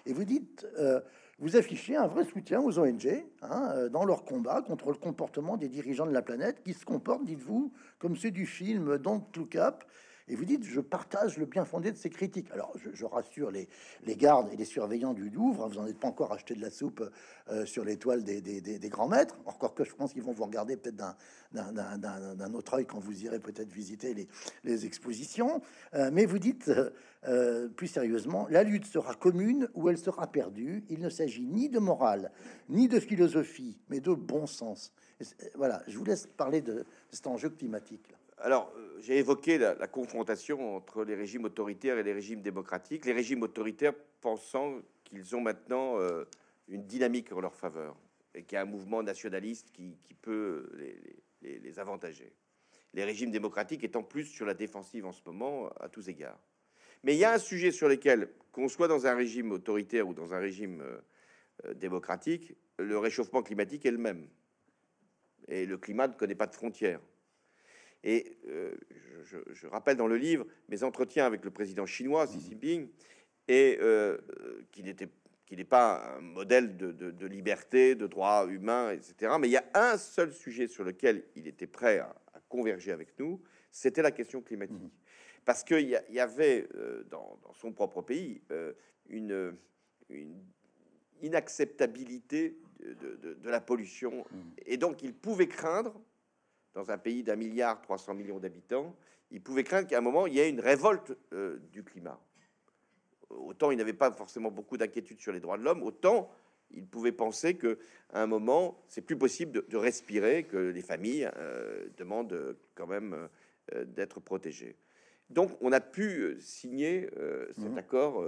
[0.05, 1.01] Et vous dites, euh,
[1.39, 5.67] vous affichez un vrai soutien aux ONG hein, dans leur combat contre le comportement des
[5.67, 9.83] dirigeants de la planète qui se comportent, dites-vous, comme ceux du film Don't Look Up
[10.29, 12.51] et vous dites, je partage le bien fondé de ces critiques.
[12.51, 13.69] Alors, je, rassure les,
[14.05, 16.61] les, gardes et les surveillants du Louvre, hein, vous n'en êtes pas encore acheté de
[16.61, 17.09] la soupe
[17.49, 20.33] euh, sur l'étoile des, des, des, des, grands maîtres, encore que je pense qu'ils vont
[20.33, 20.97] vous regarder peut-être
[21.53, 24.27] d'un autre œil quand vous irez peut-être visiter les,
[24.65, 25.61] les expositions.
[25.93, 26.69] Euh, mais vous dites,
[27.27, 30.83] euh, plus sérieusement, la lutte sera commune ou elle sera perdue.
[30.89, 32.31] Il ne s'agit ni de morale,
[32.67, 34.91] ni de philosophie, mais de bon sens.
[35.55, 38.13] Voilà, je vous laisse parler de, cet enjeu climatique.
[38.39, 43.05] Alors, euh, j'ai évoqué la, confrontation entre les régimes autoritaires et les régimes démocratiques.
[43.05, 46.25] Les régimes autoritaires pensant qu'ils ont maintenant euh,
[46.67, 47.95] une dynamique en leur faveur
[48.35, 50.99] et qu'il y a un mouvement nationaliste qui, peut les,
[51.41, 52.31] les, les, avantager.
[52.93, 56.39] Les régimes démocratiques étant plus sur la défensive en ce moment à tous égards.
[57.03, 60.13] Mais il y a un sujet sur lequel, qu'on soit dans un régime autoritaire ou
[60.13, 64.27] dans un régime euh, démocratique, le réchauffement climatique est le même.
[65.47, 66.99] Et le climat ne connaît pas de frontières.
[68.03, 68.75] Et euh,
[69.23, 72.87] je, je, rappelle dans le livre mes entretiens avec le président chinois Xi Jinping,
[73.47, 74.17] et euh,
[74.71, 75.09] qui n'était
[75.45, 79.33] qui n'est pas un modèle de, liberté, de droits humains, etc.
[79.39, 82.13] Mais il y a un seul sujet sur lequel il était prêt à,
[82.49, 84.75] converger avec nous, c'était la question climatique.
[84.75, 85.43] Mmh.
[85.45, 88.73] Parce qu'il y, avait euh, dans, son propre pays euh,
[89.07, 89.55] une,
[91.21, 94.25] inacceptabilité de, la pollution.
[94.29, 94.37] Mmh.
[94.65, 95.97] Et donc il pouvait craindre,
[96.73, 98.95] dans un pays d'un milliard 300 millions d'habitants,
[99.31, 102.19] il pouvait craindre qu'à un moment, il y ait une révolte euh, du climat
[103.29, 106.31] autant il n'avait pas forcément beaucoup d'inquiétude sur les droits de l'homme, autant
[106.71, 107.79] il pouvait penser que
[108.11, 113.29] à un moment, c'est plus possible de, respirer, que les familles euh, demandent quand même
[113.73, 114.75] euh, d'être protégées.
[115.29, 117.09] Donc, on a pu signer
[117.53, 117.77] cet mmh.
[117.77, 118.25] accord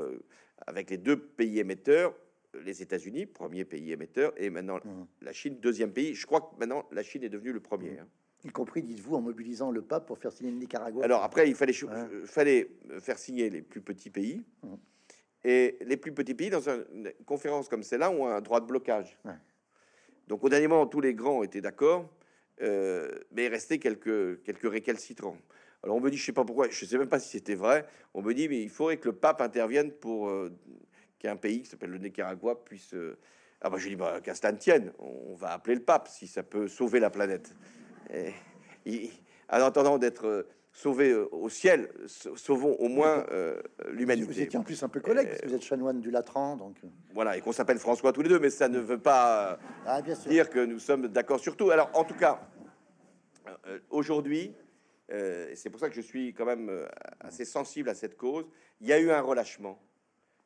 [0.68, 2.14] avec les deux pays émetteurs,
[2.62, 5.06] les États-Unis, premier pays émetteur, et maintenant mmh.
[5.22, 6.14] la Chine, deuxième pays.
[6.14, 7.92] Je crois que maintenant la Chine est devenue le premier.
[7.92, 8.08] Mmh.
[8.44, 11.04] Y compris, dites-vous, en mobilisant le pape pour faire signer le Nicaragua.
[11.04, 11.74] Alors après, il fallait,
[12.26, 14.42] fallait faire signer les plus petits pays.
[15.44, 19.18] Et les plus petits pays, dans une conférence comme celle-là, ont un droit de blocage.
[20.28, 22.10] Donc au dernier moment, tous les grands étaient d'accord,
[22.62, 25.38] euh, mais il restait quelques, quelques récalcitrants.
[25.82, 27.86] Alors on me dit, je sais pas pourquoi, je sais même pas si c'était vrai,
[28.14, 30.52] on me dit, mais il faudrait que le pape intervienne pour euh,
[31.20, 32.94] qu'un pays qui s'appelle le Nicaragua puisse...
[32.94, 33.18] Euh,
[33.62, 36.44] ah bah je dis, bah, qu'à cela tienne, on va appeler le pape si ça
[36.44, 37.54] peut sauver la planète.
[38.12, 39.12] Et,
[39.50, 44.28] en attendant d'être sauver euh, au ciel, sauvons au moins euh, l'humanité.
[44.28, 46.78] Vous étiez en plus un peu collègue, parce que vous êtes chanoine du Latran, donc...
[46.84, 46.88] Euh.
[47.14, 50.50] Voilà, et qu'on s'appelle François tous les deux, mais ça ne veut pas ah, dire
[50.50, 51.72] que nous sommes d'accord sur tout.
[51.72, 52.40] Alors, en tout cas,
[53.90, 54.54] aujourd'hui,
[55.10, 56.72] c'est pour ça que je suis quand même
[57.20, 58.46] assez sensible à cette cause,
[58.80, 59.82] il y a eu un relâchement.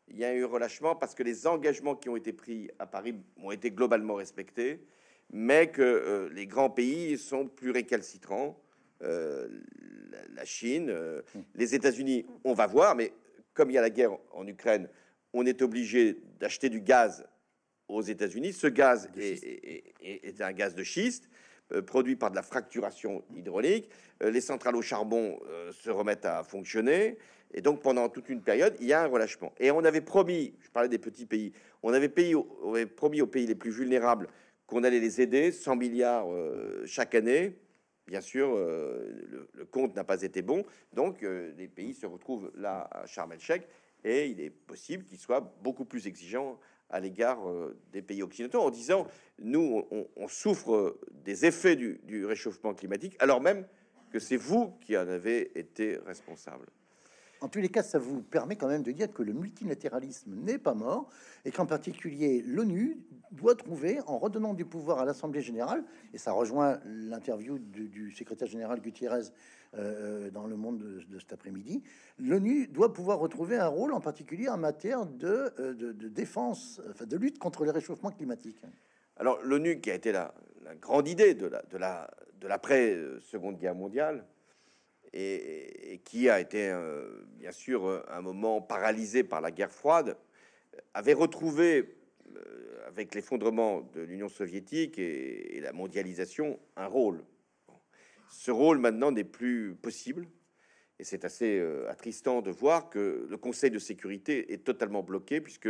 [0.08, 2.88] Il y a eu un relâchement parce que les engagements qui ont été pris à
[2.88, 4.84] Paris ont été globalement respectés,
[5.31, 8.59] mais que les grands pays sont plus récalcitrants.
[9.03, 9.47] Euh,
[10.36, 11.21] la Chine, euh,
[11.55, 13.12] les États-Unis, on va voir, mais
[13.53, 14.88] comme il y a la guerre en Ukraine,
[15.33, 17.25] on est obligé d'acheter du gaz
[17.88, 18.53] aux États-Unis.
[18.53, 21.29] Ce gaz est, un gaz de schiste
[21.71, 23.89] euh, produit par de la fracturation hydraulique.
[24.21, 25.39] les centrales au charbon
[25.71, 27.17] se remettent à fonctionner.
[27.53, 29.53] Et donc, pendant toute une période, il y a un relâchement.
[29.59, 31.51] Et on avait promis, je parlais des petits pays,
[31.83, 32.12] on avait,
[32.63, 34.27] on avait promis aux pays les plus vulnérables
[34.67, 36.28] qu'on allait les aider, 100 milliards
[36.86, 37.58] chaque année.
[38.08, 42.52] Bien sûr, euh, le, compte n'a pas été bon, donc euh, les pays se retrouvent
[42.56, 43.63] là à Sharm el-Sheikh,
[44.04, 48.60] et il est possible qu'ils soient beaucoup plus exigeants à l'égard euh, des pays occidentaux
[48.60, 49.08] en disant
[49.39, 53.65] nous, on, souffre des effets du, du réchauffement climatique, alors même
[54.12, 56.67] que c'est vous qui en avez été responsable.
[57.43, 60.58] En tous les cas, ça vous permet quand même de dire que le multilatéralisme n'est
[60.58, 61.10] pas mort
[61.43, 62.97] et qu'en particulier l'ONU
[63.32, 68.47] doit trouver, en redonnant du pouvoir à l'Assemblée générale, et ça rejoint l'interview du, secrétaire
[68.47, 69.23] général Gutiérrez
[69.75, 70.77] euh, dans le monde
[71.10, 71.84] de, cet après-midi,
[72.17, 77.06] l'ONU doit pouvoir retrouver un rôle en particulier en matière de, euh, de, défense, enfin
[77.06, 78.62] de lutte contre le réchauffement climatique.
[79.17, 81.49] Alors l'ONU, qui a été la, la grande idée de
[82.47, 84.23] l'après-seconde guerre mondiale,
[85.13, 90.17] et, qui a été euh, bien sûr un moment paralysé par la guerre froide,
[90.93, 91.95] avait retrouvé,
[92.36, 97.23] euh, avec l'effondrement de l'Union soviétique et, la mondialisation, un rôle.
[98.30, 100.28] Ce rôle maintenant n'est plus possible.
[100.99, 105.41] Et c'est assez euh, attristant de voir que le Conseil de sécurité est totalement bloqué,
[105.41, 105.69] puisque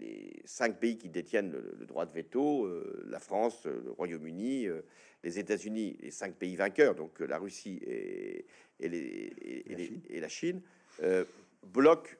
[0.00, 2.68] les cinq pays qui détiennent le, droit de veto,
[3.04, 4.68] la France, le Royaume-Uni,
[5.22, 8.46] les États-Unis, les cinq pays vainqueurs, donc euh, la Russie et,
[8.80, 10.60] la, Chine.
[11.02, 11.24] Euh,
[11.62, 12.10] bloquent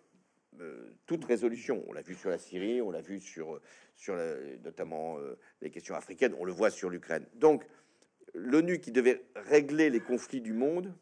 [0.60, 1.84] euh, toute résolution.
[1.88, 3.60] On l'a vu sur la Syrie, on l'a vu sur,
[3.96, 4.16] sur
[4.64, 5.18] notamment
[5.60, 7.26] les questions africaines, on le voit sur l'Ukraine.
[7.34, 7.64] Donc,
[8.34, 10.94] l'ONU qui devait régler les conflits du monde,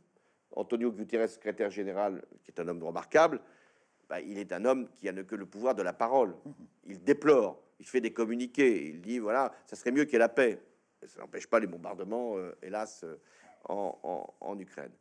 [0.53, 3.41] Antonio Guterres, secrétaire général, qui est un homme remarquable,
[4.11, 6.35] bah, il est un homme qui a que le pouvoir de la parole.
[6.87, 10.19] Il déplore, il fait des communiqués, il dit voilà, ça serait mieux qu'il y ait
[10.19, 10.61] la paix
[11.07, 13.17] ça n'empêche pas les bombardements, euh, hélas, euh,
[13.69, 14.93] en, Ukraine.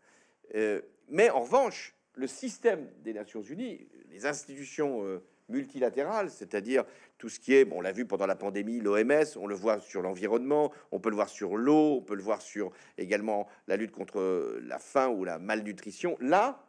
[0.55, 6.83] Euh, mais en revanche, le système des Nations Unies, les institutions multilatérales, c'est-à-dire
[7.17, 10.01] tout ce qui est, on l'a vu pendant la pandémie, l'OMS, on le voit sur
[10.01, 13.91] l'environnement, on peut le voir sur l'eau, on peut le voir sur également la lutte
[13.91, 16.17] contre la faim ou la malnutrition.
[16.19, 16.68] Là,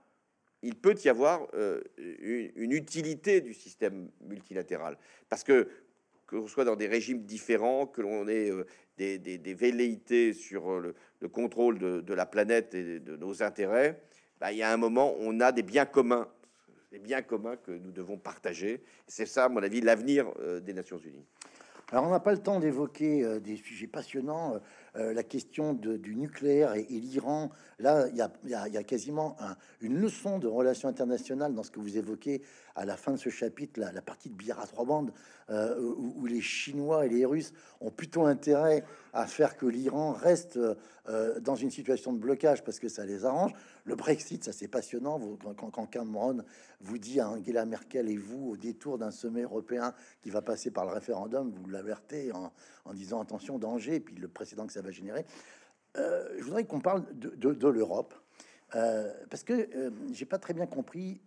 [0.63, 1.47] il peut y avoir
[1.99, 4.99] une, une, utilité du système multilatéral.
[5.29, 5.69] Parce que
[6.31, 8.65] que l'on soit dans des régimes différents, que l'on ait euh,
[8.97, 14.01] des, velléités sur euh, le, contrôle de, la planète et de nos intérêts,
[14.41, 16.29] bah, il y a un moment, on a des biens communs,
[16.93, 18.81] des biens communs que nous devons partager.
[19.09, 21.27] C'est ça, à mon avis, l'avenir euh, des Nations Unies.
[21.91, 24.59] Alors, on n'a pas le temps d'évoquer des sujets passionnants euh,
[24.95, 29.37] la question du nucléaire et, l'Iran, là, il y a, quasiment
[29.81, 32.43] une leçon de relations internationales dans ce que vous évoquez
[32.75, 35.13] à la fin de ce chapitre, la, partie de billard à trois bandes,
[35.51, 40.59] euh, où, les Chinois et les Russes ont plutôt intérêt à faire que l'Iran reste
[41.09, 43.53] euh, dans une situation de blocage parce que ça les arrange.
[43.85, 45.19] Le Brexit, ça c'est passionnant.
[45.19, 46.39] Vous, quand, Cameron
[46.81, 50.71] vous dit à Angela Merkel et vous, au détour d'un sommet européen qui va passer
[50.71, 52.53] par le référendum, vous l'avertez en,
[52.95, 55.25] disant attention, danger, et puis le précédent que ça va générer.
[55.97, 58.15] Euh, je voudrais qu'on parle de, l'Europe.
[58.75, 59.69] Euh, parce que
[60.13, 61.21] j'ai pas très bien compris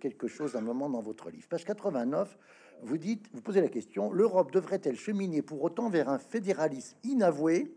[0.00, 1.48] quelque chose à un moment dans votre livre.
[1.48, 2.38] Page 89,
[2.82, 7.74] vous dites, vous posez la question l'Europe devrait-elle cheminer pour autant vers un fédéralisme inavoué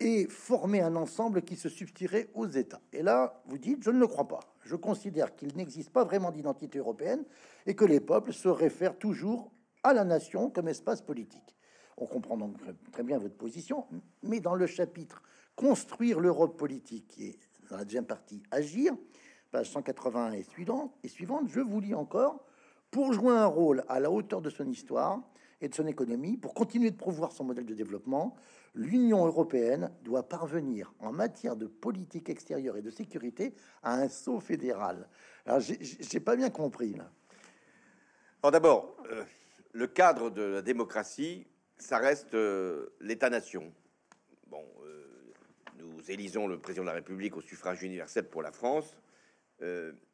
[0.00, 2.80] et former un ensemble qui se substituerait aux États?
[2.92, 4.40] Et là, vous dites, je ne le crois pas.
[4.62, 7.24] Je considère qu'il n'existe pas vraiment d'identité européenne
[7.66, 9.52] et que les peuples se réfèrent toujours
[9.84, 11.56] à la nation comme espace politique.
[11.96, 12.56] On comprend donc
[12.92, 13.86] très bien votre position,
[14.22, 15.22] mais dans le chapitre
[15.56, 18.94] Construire l'Europe politique, qui est dans la deuxième partie Agir,
[19.50, 22.44] page 180 et suivante, et suivante, je vous lis encore,
[22.90, 25.20] pour jouer un rôle à la hauteur de son histoire
[25.60, 28.36] et de son économie, pour continuer de promouvoir son modèle de développement,
[28.74, 34.40] l'Union européenne doit parvenir en matière de politique extérieure et de sécurité à un saut
[34.40, 35.08] fédéral.
[35.46, 37.10] Alors, j'ai pas bien compris là.
[38.50, 39.24] D'abord, euh,
[39.72, 41.48] le cadre de la démocratie,
[41.78, 43.72] ça reste euh, l'État-nation.
[44.46, 44.95] Bon, euh,
[45.78, 48.96] nous élisons le président de la République au suffrage universel pour la France.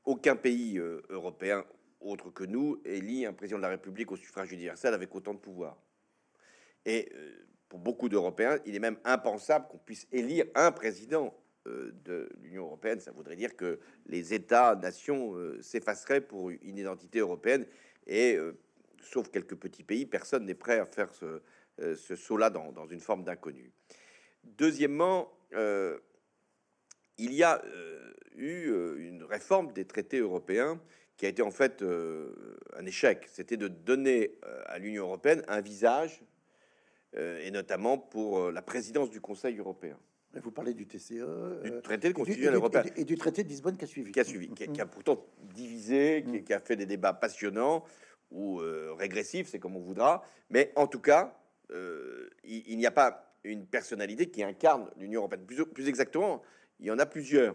[0.04, 1.64] aucun pays européen
[2.00, 5.38] autre que nous élit un président de la République au suffrage universel avec autant de
[5.38, 5.76] pouvoir.
[6.84, 7.10] Et
[7.68, 11.34] pour beaucoup d'Européens, il est même impensable qu'on puisse élire un président
[11.68, 12.98] euh, de l'Union européenne.
[12.98, 17.64] Ça voudrait dire que les États-nations euh, s'effaceraient pour une identité européenne.
[18.08, 18.58] Et euh,
[19.00, 21.40] sauf quelques petits pays, personne n'est prêt à faire ce,
[21.78, 23.72] ce saut-là dans, dans, une forme d'inconnu.
[24.42, 25.32] Deuxièmement,
[27.18, 27.62] il y a
[28.36, 30.80] eu une réforme des traités européens
[31.16, 31.84] qui a été en fait
[32.76, 33.26] un échec.
[33.30, 36.22] C'était de donner à l'Union européenne un visage
[37.18, 39.98] euh, et notamment pour euh, la présidence du Conseil européen.
[40.42, 43.76] Vous parlez du TCE, du euh, traité de constitution européen et, du traité de Lisbonne
[43.76, 47.12] qui a suivi, qui a suivi, qui a, pourtant divisé, qui, a fait des débats
[47.12, 47.84] passionnants
[48.30, 48.62] ou
[48.96, 51.38] régressifs, c'est comme on voudra, mais en tout cas,
[52.44, 55.44] il, n'y a pas une personnalité qui incarne l'Union européenne.
[55.46, 56.42] Plus, plus, exactement,
[56.80, 57.54] il y en a plusieurs.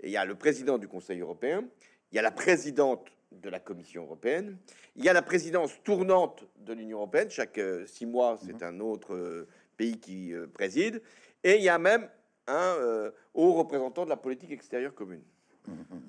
[0.00, 1.64] Et il y a le président du Conseil européen,
[2.12, 4.56] il y a la présidente de la Commission européenne.
[4.94, 7.30] Il y a la présidence tournante de l'Union européenne.
[7.30, 8.62] Chaque euh, six mois, c'est mhm.
[8.62, 11.02] un autre euh, pays qui euh, préside.
[11.44, 12.08] Et il y a même
[12.48, 15.22] un haut représentant de la politique extérieure commune.
[15.66, 16.00] Mhm.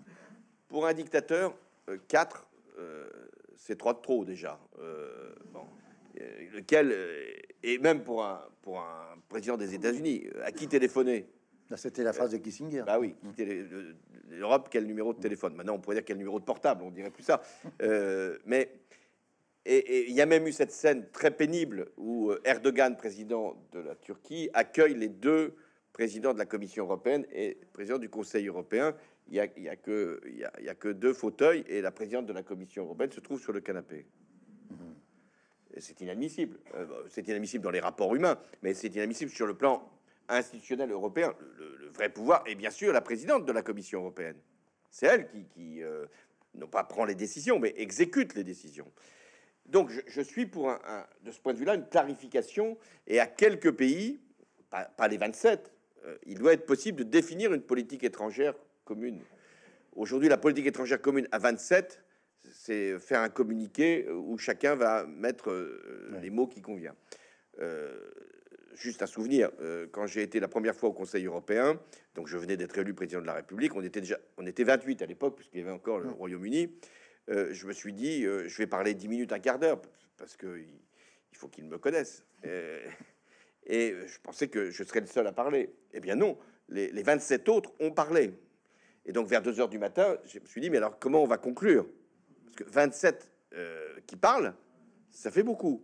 [0.67, 1.55] Pour un dictateur,
[2.07, 2.47] quatre,
[3.55, 4.59] c'est trois de trop déjà.
[6.53, 6.95] Lequel,
[7.63, 11.27] et même pour un, pour un président des États-Unis, à qui téléphoner
[11.75, 12.83] c'était la phrase de Kissinger.
[12.85, 13.15] Bah oui,
[14.29, 15.55] l'Europe, quel numéro de téléphone?
[15.55, 17.41] Maintenant, on pourrait dire quel numéro de portable, on dirait plus ça.
[17.81, 18.71] Euh, mais
[19.65, 23.79] et il y a même eu cette scène très pénible où euh, Erdogan, président de
[23.79, 25.55] la Turquie, accueille les deux
[25.91, 28.95] présidents de la Commission européenne et président du Conseil européen.
[29.27, 32.25] Il n'y a, y a, que, il y a, que deux fauteuils et la présidente
[32.25, 34.05] de la Commission européenne se trouve sur le canapé.
[35.79, 36.57] C'est inadmissible.
[36.75, 39.89] Euh, c'est inadmissible dans les rapports humains, mais c'est inadmissible sur le plan
[40.29, 44.35] institutionnel européen, le, vrai pouvoir est bien sûr la présidente de la Commission européenne.
[44.91, 46.05] C'est elle qui, euh,
[46.55, 48.91] non pas prend les décisions, mais exécute les décisions.
[49.65, 53.71] Donc je, suis pour, un, de ce point de vue-là, une clarification, et à quelques
[53.71, 54.19] pays,
[54.69, 55.73] pas, les 27,
[56.05, 58.53] euh, il doit être possible de définir une politique étrangère
[58.85, 59.21] commune.
[59.95, 62.01] Aujourd'hui, la politique étrangère commune à 27,
[62.51, 66.95] c'est faire un communiqué où chacun va mettre euh, les mots qui convient
[68.77, 71.79] juste un souvenir, euh, quand j'ai été la première fois au Conseil européen,
[72.15, 75.01] donc je venais d'être élu président de la République, on était déjà, on était 28
[75.01, 76.09] à l'époque, puisqu'il y avait encore le.
[76.09, 76.71] Royaume-Uni.
[77.29, 79.81] Euh, je me suis dit, euh, je vais parler 10 minutes, un quart d'heure,
[80.17, 82.23] parce que il faut qu'ils me connaissent.
[83.65, 85.73] et je pensais que je serais le seul à parler.
[85.93, 86.37] Eh bien non,
[86.69, 88.31] les, les 27 autres ont parlé.
[89.05, 91.27] Et donc vers 2 heures du matin, je me suis dit, mais alors comment on
[91.27, 91.85] va conclure?
[92.57, 93.31] Parce que 27
[94.05, 94.53] qui parlent,
[95.09, 95.83] ça fait beaucoup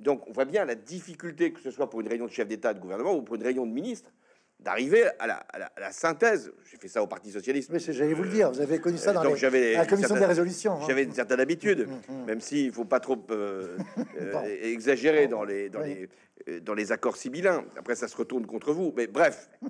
[0.00, 2.74] donc, on voit bien la difficulté, que ce soit pour une réunion de chef d'État,
[2.74, 4.10] de gouvernement ou pour une réunion de ministres,
[4.58, 6.52] d'arriver à la, synthèse.
[6.70, 7.70] J'ai fait ça au Parti socialiste.
[7.70, 10.74] Mais j'allais vous le dire, vous avez connu ça dans la commission des résolutions.
[10.74, 10.86] Hein.
[10.86, 12.24] J'avais une certaine habitude, mm, mm, mm.
[12.26, 13.76] même s'il ne faut pas trop euh,
[14.20, 16.08] euh, exagérer dans les, dans, les,
[16.48, 17.64] euh, dans les accords sibyllins.
[17.76, 18.92] Après, ça se retourne contre vous.
[18.96, 19.50] Mais bref.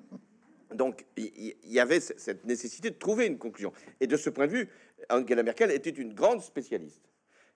[0.74, 3.72] Donc, il y, avait cette nécessité de trouver une conclusion.
[4.00, 4.68] Et de ce point de vue,
[5.10, 7.02] Angela Merkel était une grande spécialiste.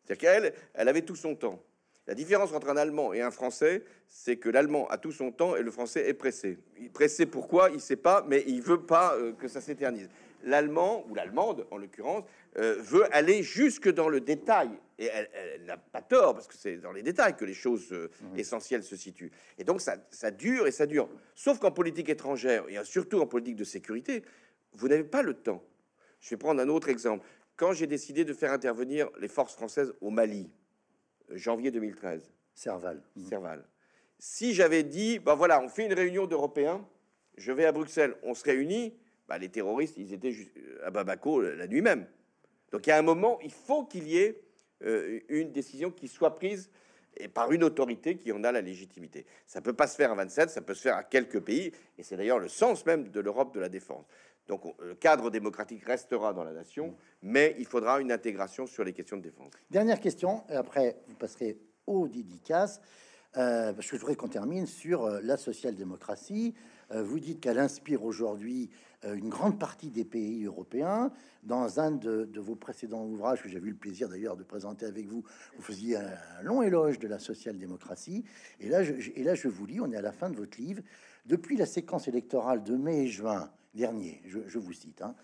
[0.04, 1.62] C'est-à-dire qu'elle elle avait tout son temps.
[2.06, 5.56] La différence entre un Allemand et un Français, c'est que l'Allemand a tout son temps
[5.56, 6.58] et le Français est pressé.
[6.78, 10.10] Il pressé pourquoi Il sait pas, mais il veut pas euh, que ça s'éternise.
[10.42, 12.24] L'Allemand ou l'Allemande, en l'occurrence,
[12.58, 14.68] euh, veut aller jusque dans le détail.
[14.98, 18.10] Et elle, n'a pas tort, parce que c'est dans les détails que les choses euh,
[18.20, 18.38] mmh.
[18.38, 19.32] essentielles se situent.
[19.58, 21.08] Et donc ça, ça dure et ça dure.
[21.34, 24.22] Sauf qu'en politique étrangère, et surtout en politique de sécurité,
[24.74, 25.64] vous n'avez pas le temps.
[26.20, 27.26] Je vais prendre un autre exemple.
[27.56, 30.50] Quand j'ai décidé de faire intervenir les forces françaises au Mali,
[31.30, 32.32] janvier 2013.
[32.54, 33.02] Serval.
[33.16, 33.24] Mmh.
[33.28, 33.64] Serval.
[34.18, 36.86] Si j'avais dit, ben voilà, on fait une réunion d'Européens,
[37.36, 38.96] je vais à Bruxelles, on se réunit,
[39.28, 40.34] bah, les terroristes, ils étaient
[40.84, 42.06] à Babako la nuit même.
[42.70, 44.40] Donc il y a un moment, il faut qu'il y ait
[44.84, 46.70] euh, une décision qui soit prise
[47.16, 49.26] et par une autorité qui en a la légitimité.
[49.46, 52.02] Ça peut pas se faire à 27, ça peut se faire à quelques pays, et
[52.02, 54.04] c'est d'ailleurs le sens même de l'Europe de la défense.
[54.46, 58.92] Donc le cadre démocratique restera dans la nation, mais il faudra une intégration sur les
[58.92, 59.52] questions de défense.
[59.70, 62.80] Dernière question, et après vous passerez aux dédicaces,
[63.36, 66.54] euh, parce que je voudrais qu'on termine sur euh, la social-démocratie.
[66.92, 68.70] Euh, vous dites qu'elle inspire aujourd'hui
[69.06, 71.12] une grande partie des pays européens.
[71.42, 75.06] Dans un de, vos précédents ouvrages, que j'ai eu le plaisir d'ailleurs de présenter avec
[75.06, 75.22] vous,
[75.56, 78.24] vous faisiez un, long éloge de la social-démocratie.
[78.60, 80.80] Et et là, je vous lis, on est à la fin de votre livre.
[81.26, 85.14] Depuis la séquence électorale de mai et juin dernier, je, vous cite, hein,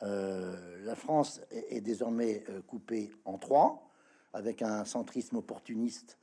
[0.00, 3.90] la France est, désormais coupée en trois,
[4.34, 6.18] avec un centrisme opportuniste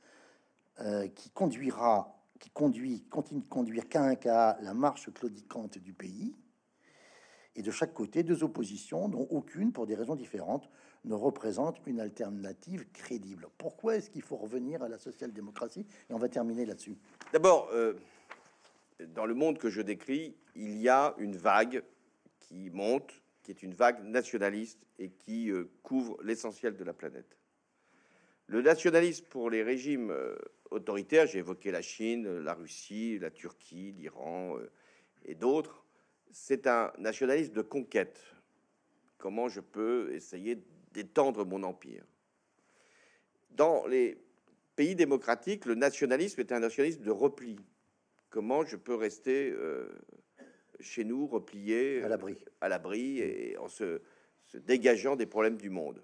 [0.80, 5.92] euh, qui conduira, qui conduit, continue de conduire qu'à un cas la marche claudicante du
[5.92, 6.34] pays.
[7.56, 10.70] Et de chaque côté, deux oppositions, dont aucune, pour des raisons différentes,
[11.04, 13.48] ne représente une alternative crédible.
[13.58, 15.84] Pourquoi est-ce qu'il faut revenir à la social-démocratie?
[16.08, 16.96] Et on va terminer là-dessus.
[17.32, 17.94] D'abord, euh,
[19.08, 21.82] dans le monde que je décris, il y a une vague
[22.40, 27.38] qui monte, qui est une vague nationaliste et qui euh, couvre l'essentiel de la planète.
[28.46, 30.14] Le nationalisme pour les régimes
[30.70, 34.70] autoritaires, j'ai évoqué la Chine, la Russie, la Turquie, l'Iran euh,
[35.24, 35.84] et d'autres,
[36.30, 38.20] c'est un nationalisme de conquête.
[39.18, 40.58] Comment je peux essayer
[40.92, 42.04] d'étendre mon empire?
[43.50, 44.18] Dans les
[44.76, 47.56] pays démocratiques, le nationalisme est un nationalisme de repli.
[48.32, 49.90] Comment je peux rester euh,
[50.80, 54.00] chez nous, replié, à l'abri, à l'abri et en se
[54.54, 56.02] dégageant des problèmes du monde.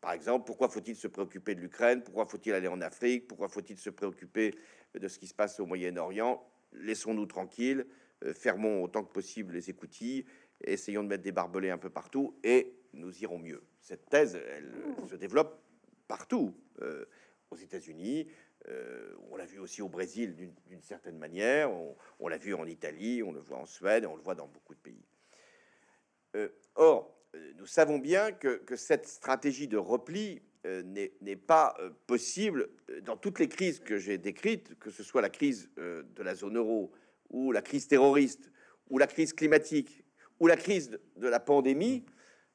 [0.00, 2.02] Par exemple, pourquoi faut-il se préoccuper de l'Ukraine?
[2.02, 3.28] Pourquoi faut-il aller en Afrique?
[3.28, 4.56] Pourquoi faut-il se préoccuper
[4.98, 6.44] de ce qui se passe au Moyen-Orient?
[6.72, 7.86] Laissons-nous tranquilles,
[8.24, 10.24] euh, fermons autant que possible les écoutilles,
[10.64, 13.62] essayons de mettre des barbelés un peu partout et nous irons mieux.
[13.78, 14.74] Cette thèse, elle
[15.08, 15.62] se développe
[16.08, 17.04] partout, euh,
[17.52, 18.26] aux États-Unis,
[18.68, 20.34] euh, on l'a vu aussi au Brésil
[20.66, 21.70] d'une certaine manière,
[22.18, 24.74] on, l'a vu en Italie, on le voit en Suède, on le voit dans beaucoup
[24.74, 25.04] de pays.
[26.74, 30.82] or, euh, nous savons bien que, cette stratégie de repli euh,
[31.20, 32.68] n'est pas euh, possible
[33.02, 36.56] dans toutes les crises que j'ai décrites, que ce soit la crise de la zone
[36.56, 36.92] euro,
[37.30, 38.50] ou la crise terroriste,
[38.88, 40.04] ou la crise climatique,
[40.40, 42.04] ou la crise de la pandémie,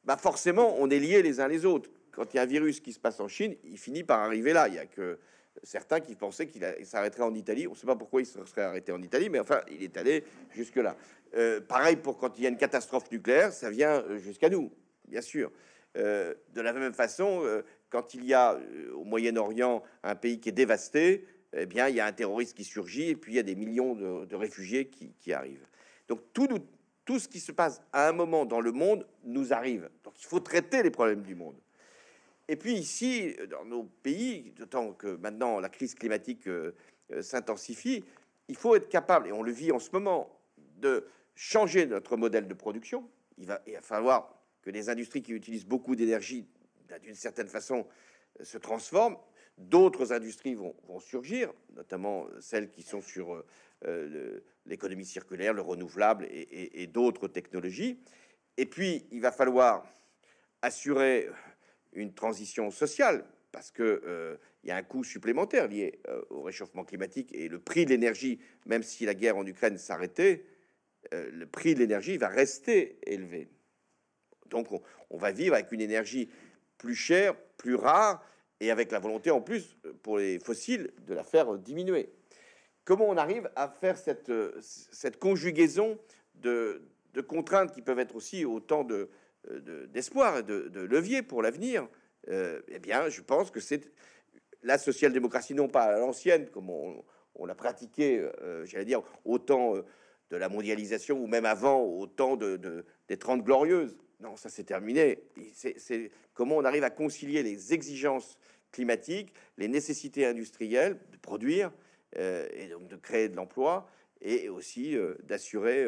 [0.03, 1.89] bah forcément, on est liés les uns les autres.
[2.11, 4.53] Quand il y a un virus qui se passe en Chine, il finit par arriver
[4.53, 4.67] là.
[4.67, 5.17] Il y a que
[5.63, 7.67] certains qui pensaient qu'il s'arrêterait en Italie.
[7.67, 9.97] On ne sait pas pourquoi il se serait arrêté en Italie, mais enfin, il est
[9.97, 10.95] allé jusque-là.
[11.35, 14.71] Euh, pareil pour quand il y a une catastrophe nucléaire, ça vient euh, jusqu'à nous,
[15.07, 15.51] bien sûr.
[15.97, 17.43] Euh, de la même façon,
[17.89, 18.59] quand il y a
[18.93, 22.65] au Moyen-Orient un pays qui est dévasté, eh bien, il y a un terroriste qui
[22.65, 25.65] surgit et puis il y a des millions de, réfugiés qui, arrivent.
[26.09, 26.49] Donc tout,
[27.05, 29.89] tout ce qui se passe à un moment dans le monde nous arrive.
[30.03, 31.55] Donc il faut traiter les problèmes du monde.
[32.47, 36.47] Et puis ici, dans nos pays, d'autant que maintenant la crise climatique
[37.21, 38.03] s'intensifie,
[38.47, 40.31] il faut être capable, et on le vit en ce moment,
[40.77, 43.09] de changer notre modèle de production.
[43.37, 46.47] Il va, falloir que les industries qui utilisent beaucoup d'énergie,
[46.87, 47.85] ben, d'une certaine façon,
[48.39, 49.17] euh, se transforment.
[49.57, 53.41] D'autres industries vont, surgir, notamment celles qui sont sur
[53.85, 57.97] euh, l'économie circulaire, le renouvelable et, d'autres technologies.
[58.57, 59.85] Et puis, il va falloir
[60.61, 61.29] assurer
[61.95, 67.33] une transition sociale parce que euh, y a un coût supplémentaire lié au réchauffement climatique
[67.33, 70.45] et le prix de l'énergie, même si la guerre en Ukraine s'arrêtait,
[71.13, 73.47] euh, le prix de l'énergie va rester élevé.
[74.47, 74.67] Donc
[75.09, 76.29] on, va vivre avec une énergie
[76.77, 78.23] plus chère, plus rare,
[78.59, 82.09] et avec la volonté en plus pour les fossiles de la faire diminuer.
[82.85, 84.31] Comment on arrive à faire cette,
[84.61, 85.99] cette conjugaison
[86.35, 86.81] de,
[87.27, 89.09] contraintes qui peuvent être aussi autant de,
[89.89, 91.87] d'espoir et de, de, levier pour l'avenir
[92.29, 93.91] euh, Eh bien, je pense que c'est
[94.63, 99.75] la social-démocratie, non pas à l'ancienne, comme on, l'a pratiqué, euh, j'allais dire, autant
[100.29, 103.95] de la mondialisation ou même avant, au temps de, des Trente Glorieuses.
[104.21, 105.19] Non, ça c'est terminé.
[105.53, 108.39] C'est comment on arrive à concilier les exigences
[108.71, 111.71] climatique, les nécessités industrielles de produire
[112.13, 113.89] et donc de créer de l'emploi
[114.21, 115.85] et aussi d'assurer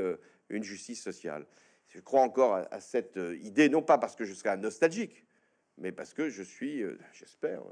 [0.50, 1.46] une justice sociale.
[1.98, 5.26] Je crois encore à, cette idée, non pas parce que je serai un nostalgique,
[5.80, 7.64] mais parce que je suis, j'espère,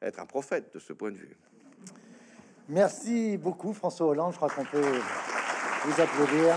[0.00, 1.36] être un prophète de ce point de vue.
[2.70, 5.00] Merci beaucoup François Hollande, je crois qu'on peut
[5.84, 6.56] vous applaudir.